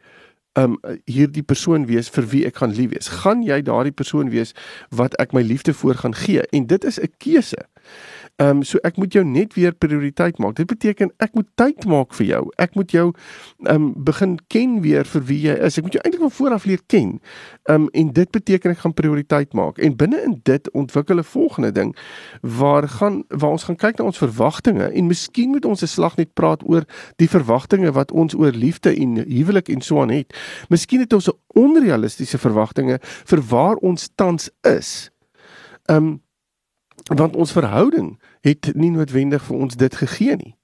um 0.59 0.77
hierdie 1.05 1.43
persoon 1.43 1.87
wees 1.89 2.09
vir 2.13 2.27
wie 2.33 2.45
ek 2.49 2.61
gaan 2.61 2.75
lief 2.75 2.93
wees. 2.93 3.09
Gaan 3.23 3.43
jy 3.45 3.61
daardie 3.65 3.95
persoon 3.95 4.31
wees 4.33 4.53
wat 4.95 5.15
ek 5.21 5.33
my 5.33 5.43
liefde 5.45 5.73
voor 5.73 5.99
gaan 6.01 6.15
gee? 6.15 6.43
En 6.55 6.67
dit 6.67 6.83
is 6.83 6.99
'n 6.99 7.11
keuse. 7.17 7.59
Ehm 8.39 8.49
um, 8.49 8.63
so 8.63 8.79
ek 8.87 8.95
moet 8.95 9.11
jou 9.13 9.25
net 9.27 9.53
weer 9.53 9.73
prioriteit 9.75 10.37
maak. 10.39 10.53
Dit 10.55 10.67
beteken 10.71 11.09
ek 11.19 11.33
moet 11.35 11.47
tyd 11.59 11.83
maak 11.91 12.13
vir 12.15 12.25
jou. 12.25 12.43
Ek 12.55 12.75
moet 12.79 12.93
jou 12.95 13.09
ehm 13.65 13.73
um, 13.75 13.87
begin 14.07 14.37
ken 14.47 14.77
weer 14.79 15.03
vir 15.03 15.25
wie 15.27 15.39
jy 15.43 15.55
is. 15.67 15.75
Ek 15.77 15.83
moet 15.83 15.97
jou 15.97 16.03
eintlik 16.05 16.23
van 16.23 16.31
voor 16.37 16.55
af 16.55 16.67
leer 16.69 16.79
ken. 16.87 17.17
Ehm 17.67 17.81
um, 17.81 17.89
en 17.91 18.13
dit 18.15 18.31
beteken 18.31 18.71
ek 18.71 18.79
gaan 18.85 18.93
prioriteit 18.95 19.51
maak. 19.53 19.81
En 19.83 19.97
binne 19.99 20.21
in 20.23 20.37
dit 20.47 20.71
ontwikkel 20.71 21.19
'n 21.19 21.27
volgende 21.27 21.71
ding 21.71 21.91
waar 22.41 22.87
gaan 22.87 23.23
waar 23.27 23.51
ons 23.51 23.67
gaan 23.67 23.75
kyk 23.75 23.99
na 23.99 24.05
ons 24.05 24.23
verwagtinge 24.23 24.87
en 24.87 25.07
miskien 25.07 25.49
moet 25.49 25.65
ons 25.65 25.83
'n 25.83 25.87
slag 25.87 26.15
net 26.15 26.33
praat 26.33 26.63
oor 26.63 26.87
die 27.15 27.29
verwagtinge 27.29 27.91
wat 27.91 28.11
ons 28.11 28.35
oor 28.35 28.51
liefde 28.51 28.95
en 28.95 29.19
huwelik 29.27 29.67
en 29.69 29.81
so 29.81 30.01
aan 30.01 30.15
het. 30.15 30.33
Miskien 30.69 30.99
het 30.99 31.13
ons 31.13 31.27
'n 31.27 31.37
onrealistiese 31.59 32.37
verwagtinge 32.37 32.99
vir 33.03 33.41
waar 33.41 33.75
ons 33.75 34.09
tans 34.15 34.49
is. 34.63 35.11
Ehm 35.85 35.97
um, 35.97 36.21
want 37.15 37.35
ons 37.35 37.51
verhouding 37.51 38.19
het 38.41 38.71
nie 38.75 38.91
noodwendig 38.91 39.43
vir 39.43 39.55
ons 39.57 39.75
dit 39.75 39.95
gegee 39.95 40.35
nie. 40.35 40.55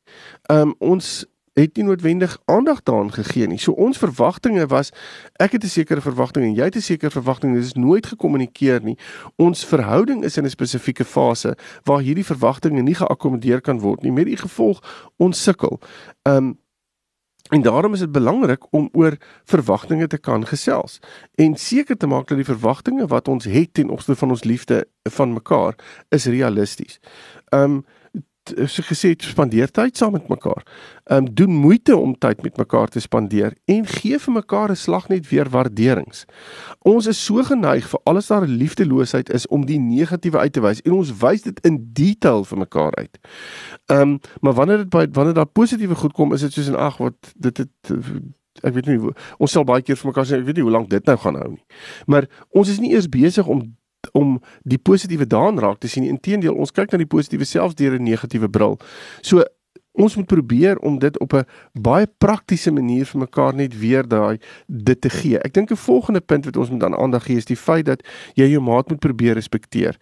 Um 0.52 0.76
ons 0.80 1.26
het 1.56 1.78
nie 1.78 1.86
noodwendig 1.88 2.38
aandag 2.46 2.84
daaraan 2.84 3.14
gegee 3.16 3.48
nie. 3.48 3.58
So 3.58 3.72
ons 3.72 3.98
verwagtinge 3.98 4.66
was 4.68 4.92
ek 5.40 5.52
het 5.52 5.64
'n 5.64 5.68
sekere 5.68 6.02
verwagting 6.02 6.46
en 6.46 6.56
jy 6.56 6.64
het 6.64 6.76
'n 6.76 6.82
sekere 6.82 7.12
verwagting. 7.12 7.54
Dit 7.54 7.64
is 7.64 7.74
nooit 7.74 8.06
gekommunikeer 8.06 8.84
nie. 8.84 8.98
Ons 9.36 9.66
verhouding 9.66 10.24
is 10.24 10.38
in 10.38 10.44
'n 10.44 10.50
spesifieke 10.50 11.06
fase 11.06 11.58
waar 11.84 12.02
hierdie 12.02 12.26
verwagtinge 12.26 12.82
nie 12.82 12.96
geakkommodeer 12.96 13.62
kan 13.62 13.80
word 13.80 14.02
nie. 14.02 14.12
Met 14.12 14.26
die 14.26 14.38
gevolg 14.38 15.12
ons 15.18 15.44
sukkel. 15.44 15.80
Um 16.24 16.60
En 17.50 17.62
daarom 17.62 17.94
is 17.94 18.00
dit 18.00 18.12
belangrik 18.12 18.74
om 18.74 18.90
oor 18.92 19.18
verwagtinge 19.44 20.08
te 20.08 20.18
kan 20.18 20.46
gesels 20.46 21.00
en 21.36 21.56
seker 21.56 21.98
te 21.98 22.08
maak 22.08 22.28
dat 22.28 22.38
die 22.38 22.46
verwagtinge 22.46 23.08
wat 23.08 23.28
ons 23.28 23.46
het 23.46 23.74
ten 23.74 23.90
opsigte 23.90 24.16
van 24.16 24.30
ons 24.30 24.44
liefde 24.44 24.88
van 25.04 25.34
mekaar 25.34 25.76
is 26.10 26.26
realisties. 26.26 27.00
Um 27.52 27.84
so 28.70 28.84
gesê 28.86 29.14
spandeer 29.18 29.72
tyd 29.74 29.98
saam 29.98 30.14
met 30.14 30.28
mekaar. 30.30 30.64
Ehm 31.04 31.26
um, 31.26 31.34
doen 31.34 31.50
moeite 31.50 31.98
om 31.98 32.18
tyd 32.18 32.44
met 32.44 32.58
mekaar 32.58 32.88
te 32.88 33.00
spandeer 33.00 33.56
en 33.66 33.86
gee 33.86 34.20
vir 34.20 34.34
mekaar 34.34 34.72
'n 34.72 34.76
slag 34.76 35.08
net 35.08 35.30
weer 35.30 35.50
waarderings. 35.50 36.26
Ons 36.80 37.06
is 37.06 37.26
so 37.26 37.44
geneig 37.44 37.90
vir 37.90 38.00
alles 38.04 38.28
daar 38.28 38.48
liefdeloosheid 38.48 39.30
is 39.30 39.48
om 39.48 39.66
die 39.66 39.80
negatiewe 39.80 40.38
uit 40.38 40.54
te 40.54 40.62
wys 40.62 40.82
en 40.82 40.92
ons 40.92 41.18
wys 41.18 41.42
dit 41.42 41.60
in 41.66 41.90
detail 41.94 42.44
vir 42.44 42.58
mekaar 42.58 42.96
uit. 42.96 43.18
Ehm 43.86 44.02
um, 44.02 44.20
maar 44.42 44.54
wanneer 44.54 44.78
dit 44.78 44.90
by 44.90 45.08
wanneer 45.12 45.34
daar 45.34 45.46
positiewe 45.46 45.96
goed 45.96 46.14
kom, 46.14 46.34
is 46.34 46.42
dit 46.42 46.54
soos 46.54 46.68
en 46.68 46.78
ag 46.78 46.98
wat 46.98 47.34
dit 47.36 47.58
het 47.58 47.94
ek 48.64 48.74
weet 48.74 48.86
nie 48.86 49.12
ons 49.38 49.52
sal 49.52 49.64
baie 49.64 49.82
keer 49.82 49.96
vir 49.96 50.08
mekaar 50.08 50.26
sê 50.26 50.38
ek 50.38 50.46
weet 50.46 50.56
nie 50.56 50.64
hoe 50.64 50.72
lank 50.72 50.90
dit 50.90 51.06
nou 51.06 51.18
gaan 51.18 51.36
hou 51.36 51.50
nie. 51.50 51.66
Maar 52.06 52.30
ons 52.50 52.70
is 52.70 52.80
nie 52.80 52.94
eers 52.94 53.10
besig 53.10 53.48
om 53.48 53.76
om 54.12 54.42
die 54.64 54.78
positiewe 54.78 55.28
daan 55.28 55.60
raak 55.60 55.80
te 55.80 55.88
sien. 55.88 56.04
Inteendeel, 56.04 56.56
ons 56.56 56.72
kyk 56.72 56.92
na 56.92 56.98
die 56.98 57.10
positiewe 57.10 57.46
selfs 57.46 57.76
deur 57.76 58.00
'n 58.00 58.04
negatiewe 58.04 58.50
bril. 58.50 58.80
So 59.22 59.44
ons 59.96 60.16
moet 60.16 60.28
probeer 60.28 60.80
om 60.80 61.00
dit 61.00 61.20
op 61.20 61.34
'n 61.34 61.46
baie 61.74 62.08
praktiese 62.18 62.72
manier 62.72 63.06
vir 63.06 63.20
mekaar 63.20 63.56
net 63.56 63.80
weer 63.80 64.08
daai 64.08 64.40
dit 64.68 65.02
te 65.02 65.10
gee. 65.10 65.40
Ek 65.40 65.54
dink 65.54 65.72
'n 65.72 65.76
volgende 65.76 66.22
punt 66.22 66.46
wat 66.46 66.58
ons 66.58 66.70
moet 66.70 66.84
aan 66.84 66.96
aandag 66.96 67.24
gee 67.24 67.38
is 67.38 67.46
die 67.46 67.56
feit 67.56 67.86
dat 67.86 68.04
jy 68.34 68.50
jou 68.50 68.62
maat 68.62 68.90
moet 68.90 69.00
probeer 69.00 69.34
respekteer. 69.34 69.98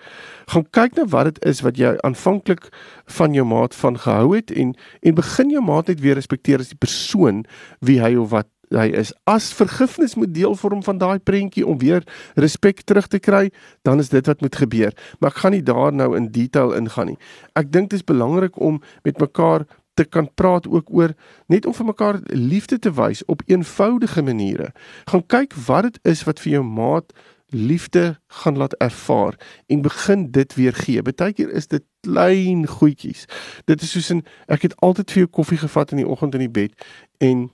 Gaan 0.45 0.69
kyk 0.69 0.95
na 0.95 1.05
wat 1.05 1.23
dit 1.23 1.45
is 1.45 1.61
wat 1.61 1.77
jy 1.77 1.97
aanvanklik 1.97 2.69
van 3.05 3.33
jou 3.33 3.45
maat 3.45 3.75
van 3.75 3.97
gehou 3.97 4.35
het 4.35 4.51
en 4.51 4.75
en 5.01 5.13
begin 5.13 5.49
jou 5.49 5.63
maat 5.63 5.87
net 5.87 5.99
weer 5.99 6.15
respekteer 6.15 6.59
as 6.59 6.69
die 6.69 6.77
persoon 6.77 7.45
wie 7.79 8.01
hy 8.01 8.15
of 8.15 8.29
wat 8.29 8.47
hy 8.69 8.87
is 8.95 9.13
as 9.29 9.51
vergifnis 9.53 10.15
moet 10.15 10.33
deel 10.33 10.55
vorm 10.55 10.83
van 10.83 10.97
daai 10.97 11.19
prentjie 11.19 11.65
om 11.67 11.77
weer 11.77 12.03
respek 12.35 12.81
terug 12.81 13.07
te 13.07 13.19
kry, 13.19 13.51
dan 13.81 13.99
is 13.99 14.09
dit 14.09 14.25
wat 14.25 14.41
moet 14.41 14.55
gebeur. 14.55 14.93
Maar 15.19 15.31
ek 15.31 15.41
gaan 15.43 15.51
nie 15.51 15.63
daar 15.63 15.93
nou 15.93 16.15
in 16.17 16.31
detail 16.31 16.73
ingaan 16.73 17.13
nie. 17.13 17.19
Ek 17.59 17.71
dink 17.71 17.89
dit 17.89 17.99
is 17.99 18.07
belangrik 18.07 18.59
om 18.59 18.81
met 19.03 19.19
mekaar 19.19 19.67
te 19.93 20.05
kan 20.05 20.29
praat 20.33 20.67
ook 20.67 20.89
oor 20.89 21.13
net 21.47 21.65
om 21.65 21.73
vir 21.73 21.85
mekaar 21.85 22.19
liefde 22.33 22.79
te 22.79 22.93
wys 22.93 23.21
op 23.29 23.43
eenvoudige 23.45 24.23
maniere. 24.25 24.71
Gaan 25.09 25.25
kyk 25.27 25.53
wat 25.67 25.89
dit 25.89 25.99
is 26.15 26.23
wat 26.25 26.41
vir 26.41 26.57
jou 26.57 26.63
maat 26.65 27.13
liefde 27.53 28.17
gaan 28.27 28.57
laat 28.57 28.73
ervaar 28.81 29.37
en 29.67 29.81
begin 29.85 30.31
dit 30.31 30.55
weer 30.55 30.73
gee. 30.73 31.01
Partykeer 31.01 31.51
is 31.53 31.67
dit 31.67 31.83
klein 32.01 32.67
goedjies. 32.67 33.25
Dit 33.65 33.81
is 33.81 33.91
soos 33.91 34.09
'n 34.09 34.25
ek 34.47 34.61
het 34.61 34.75
altyd 34.81 35.11
vir 35.11 35.21
jou 35.23 35.29
koffie 35.29 35.57
gevat 35.57 35.91
in 35.91 35.97
die 35.97 36.07
oggend 36.07 36.33
in 36.33 36.39
die 36.39 36.49
bed 36.49 36.73
en 37.17 37.51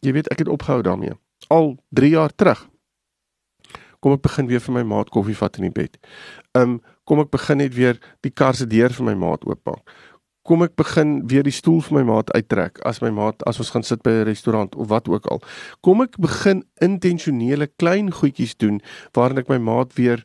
jy 0.00 0.12
weet 0.12 0.28
ek 0.32 0.44
het 0.44 0.48
opgehou 0.48 0.82
daarmee. 0.82 1.16
Al 1.48 1.76
3 1.88 2.10
jaar 2.10 2.34
terug. 2.34 2.68
Kom 4.00 4.12
ek 4.16 4.22
begin 4.24 4.46
weer 4.46 4.60
vir 4.60 4.74
my 4.74 4.82
maat 4.82 5.10
koffie 5.12 5.36
vat 5.36 5.56
in 5.56 5.68
die 5.68 5.76
bed. 5.76 5.98
Um 6.56 6.80
kom 7.04 7.20
ek 7.20 7.30
begin 7.30 7.58
net 7.58 7.74
weer 7.74 7.98
die 8.22 8.30
kar 8.30 8.54
se 8.54 8.66
deur 8.66 8.92
vir 8.94 9.04
my 9.04 9.14
maat 9.14 9.44
oopmaak 9.44 9.82
kom 10.50 10.64
ek 10.64 10.72
begin 10.78 11.20
weer 11.30 11.44
die 11.46 11.54
stoel 11.54 11.78
vir 11.84 12.00
my 12.00 12.04
maat 12.08 12.30
uittrek 12.34 12.80
as 12.88 13.00
my 13.04 13.10
maat 13.14 13.42
as 13.48 13.60
ons 13.62 13.70
gaan 13.74 13.84
sit 13.86 14.02
by 14.02 14.10
'n 14.10 14.26
restaurant 14.26 14.74
of 14.74 14.88
wat 14.88 15.08
ook 15.08 15.26
al. 15.26 15.40
Kom 15.80 16.02
ek 16.02 16.18
begin 16.18 16.64
intentionele 16.80 17.68
klein 17.78 18.10
goedjies 18.10 18.56
doen 18.56 18.80
waarin 19.12 19.38
ek 19.38 19.48
my 19.48 19.58
maat 19.58 19.94
weer 19.94 20.24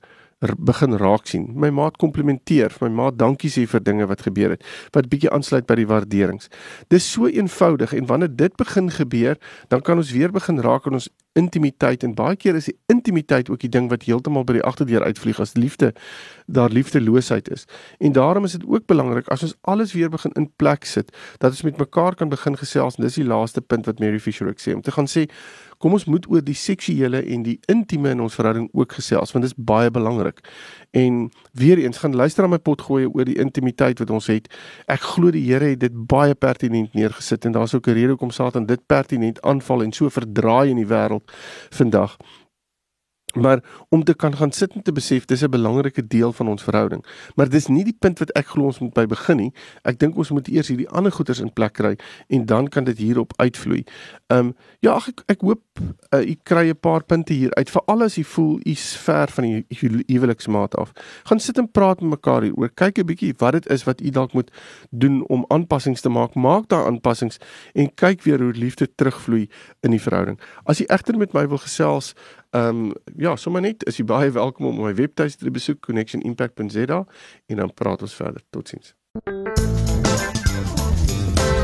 begin 0.58 0.98
raak 1.02 1.28
sien. 1.28 1.48
My 1.56 1.70
maat 1.70 1.98
komplimenteer, 1.98 2.74
my 2.82 2.90
maat 2.90 3.18
dankie 3.18 3.50
sê 3.50 3.66
vir 3.70 3.84
dinge 3.84 4.08
wat 4.08 4.22
gebeur 4.22 4.56
het, 4.56 4.64
wat 4.94 5.10
bietjie 5.10 5.32
aansluit 5.34 5.68
by 5.68 5.76
die 5.80 5.88
waarderings. 5.90 6.50
Dis 6.94 7.08
so 7.12 7.28
eenvoudig 7.28 7.94
en 7.94 8.06
wanneer 8.06 8.34
dit 8.36 8.56
begin 8.56 8.92
gebeur, 8.92 9.38
dan 9.70 9.82
kan 9.82 9.98
ons 9.98 10.12
weer 10.12 10.32
begin 10.32 10.62
raak 10.62 10.88
aan 10.88 11.00
ons 11.00 11.10
intimiteit 11.36 12.04
en 12.04 12.14
baie 12.16 12.38
keer 12.40 12.56
is 12.56 12.70
die 12.70 12.78
intimiteit 12.92 13.50
ook 13.52 13.60
die 13.60 13.72
ding 13.72 13.90
wat 13.92 14.06
heeltemal 14.08 14.46
by 14.48 14.56
die 14.58 14.64
agterdeur 14.64 15.04
uitvlieg 15.04 15.42
as 15.44 15.56
liefde 15.60 15.92
daar 16.48 16.72
liefdeloosheid 16.72 17.50
is. 17.52 17.66
En 18.00 18.16
daarom 18.16 18.48
is 18.48 18.56
dit 18.56 18.64
ook 18.68 18.88
belangrik 18.88 19.28
as 19.34 19.44
ons 19.44 19.56
alles 19.68 19.94
weer 19.94 20.10
begin 20.10 20.32
in 20.40 20.48
plek 20.56 20.88
sit, 20.88 21.12
dat 21.44 21.52
ons 21.52 21.66
met 21.68 21.82
mekaar 21.82 22.16
kan 22.16 22.32
begin 22.32 22.56
gesels 22.58 22.96
en 22.96 23.04
dis 23.04 23.20
die 23.20 23.28
laaste 23.28 23.62
punt 23.62 23.90
wat 23.90 24.00
Mary 24.00 24.20
Fisher 24.20 24.48
ook 24.48 24.64
sê 24.64 24.76
om 24.76 24.82
te 24.86 24.96
gaan 24.96 25.12
sê 25.12 25.26
kom 25.78 25.96
ons 25.98 26.06
moet 26.06 26.26
oor 26.32 26.44
die 26.46 26.58
seksuele 26.58 27.22
en 27.34 27.44
die 27.44 27.60
intieme 27.72 28.14
in 28.16 28.22
ons 28.22 28.36
verhouding 28.38 28.70
ook 28.74 28.98
gesels 28.98 29.34
want 29.36 29.46
dit 29.46 29.52
is 29.52 29.66
baie 29.72 29.92
belangrik. 29.92 30.42
En 30.96 31.30
weer 31.52 31.78
eens 31.78 31.98
gaan 31.98 32.16
luister 32.16 32.44
na 32.44 32.56
my 32.56 32.60
pot 32.60 32.82
gooi 32.82 33.06
oor 33.06 33.26
die 33.26 33.38
intimiteit 33.42 34.00
wat 34.00 34.10
ons 34.10 34.30
het. 34.32 34.48
Ek 34.88 35.04
glo 35.16 35.32
die 35.32 35.44
Here 35.46 35.74
het 35.74 35.80
dit 35.84 35.94
baie 36.08 36.36
pertinent 36.36 36.94
neergesit 36.94 37.46
en 37.46 37.52
daar's 37.52 37.76
ook 37.76 37.88
'n 37.88 37.94
rede 37.94 38.16
hoekom 38.16 38.32
Satan 38.32 38.66
dit 38.66 38.82
pertinent 38.86 39.42
aanval 39.42 39.84
en 39.84 39.92
so 39.92 40.10
verdraai 40.10 40.70
in 40.70 40.78
die 40.78 40.88
wêreld 40.88 41.32
vandag. 41.70 42.18
Maar 43.36 43.64
om 43.90 44.04
te 44.04 44.16
kan 44.16 44.36
gaan 44.36 44.52
sit 44.52 44.74
en 44.74 44.82
te 44.82 44.92
besef 44.92 45.26
dis 45.26 45.42
'n 45.44 45.50
belangrike 45.50 46.08
deel 46.08 46.34
van 46.34 46.48
ons 46.48 46.64
verhouding. 46.64 47.06
Maar 47.36 47.50
dis 47.50 47.68
nie 47.68 47.84
die 47.84 47.98
punt 48.00 48.20
wat 48.20 48.32
ek 48.32 48.48
glo 48.48 48.66
ons 48.66 48.80
moet 48.80 48.94
by 48.94 49.06
begin 49.06 49.38
nie. 49.38 49.54
Ek 49.84 50.00
dink 50.00 50.18
ons 50.18 50.30
moet 50.30 50.48
eers 50.48 50.68
hierdie 50.68 50.90
ander 50.90 51.12
goeders 51.12 51.40
in 51.40 51.54
plek 51.54 51.74
kry 51.74 51.98
en 52.28 52.46
dan 52.46 52.68
kan 52.68 52.84
dit 52.84 52.98
hierop 52.98 53.34
uitvloei. 53.36 53.84
Ehm 54.28 54.40
um, 54.40 54.56
ja, 54.80 54.96
ek 54.96 55.24
ek 55.26 55.42
hoop 55.42 55.62
uh, 55.80 56.30
u 56.30 56.36
kry 56.44 56.70
'n 56.70 56.80
paar 56.80 57.04
punte 57.04 57.34
hier 57.34 57.54
uit 57.54 57.70
veral 57.70 58.04
as 58.04 58.18
u 58.18 58.24
voel 58.24 58.60
u's 58.64 58.98
ver 58.98 59.28
van 59.28 59.44
die 59.44 59.66
huweliksmaat 60.08 60.76
af. 60.76 60.92
Gaan 61.24 61.40
sit 61.40 61.58
en 61.58 61.72
praat 61.72 62.02
met 62.02 62.10
mekaar 62.10 62.42
hieroor. 62.42 62.70
Kyk 62.74 62.98
'n 63.00 63.06
bietjie 63.06 63.34
wat 63.38 63.52
dit 63.52 63.70
is 63.70 63.84
wat 63.84 64.02
u 64.02 64.10
dalk 64.10 64.34
moet 64.34 64.52
doen 64.90 65.28
om 65.28 65.46
aanpassings 65.48 66.02
te 66.02 66.10
maak. 66.10 66.34
Maak 66.36 66.68
daai 66.68 66.86
aanpassings 66.86 67.38
en 67.74 67.94
kyk 67.94 68.24
weer 68.24 68.40
hoe 68.42 68.54
liefde 68.54 68.96
terugvloei 68.96 69.50
in 69.82 69.92
die 69.92 70.02
verhouding. 70.02 70.40
As 70.64 70.82
u 70.82 70.84
egter 70.84 71.18
met 71.18 71.34
my 71.34 71.48
wil 71.48 71.58
gesels 71.58 72.14
Ehm 72.56 72.68
um, 72.68 72.94
ja, 73.18 73.36
sommer 73.36 73.62
net 73.62 73.84
is 73.84 73.98
jy 74.00 74.06
baie 74.08 74.32
welkom 74.32 74.70
om 74.70 74.80
my 74.86 74.94
webtuiste 74.96 75.44
te 75.44 75.52
besoek 75.52 75.82
connectionimpact.za 75.84 77.04
en 77.46 77.64
dan 77.64 77.74
praat 77.74 78.08
ons 78.08 78.16
verder. 78.16 78.42
Totsiens. 78.50 78.96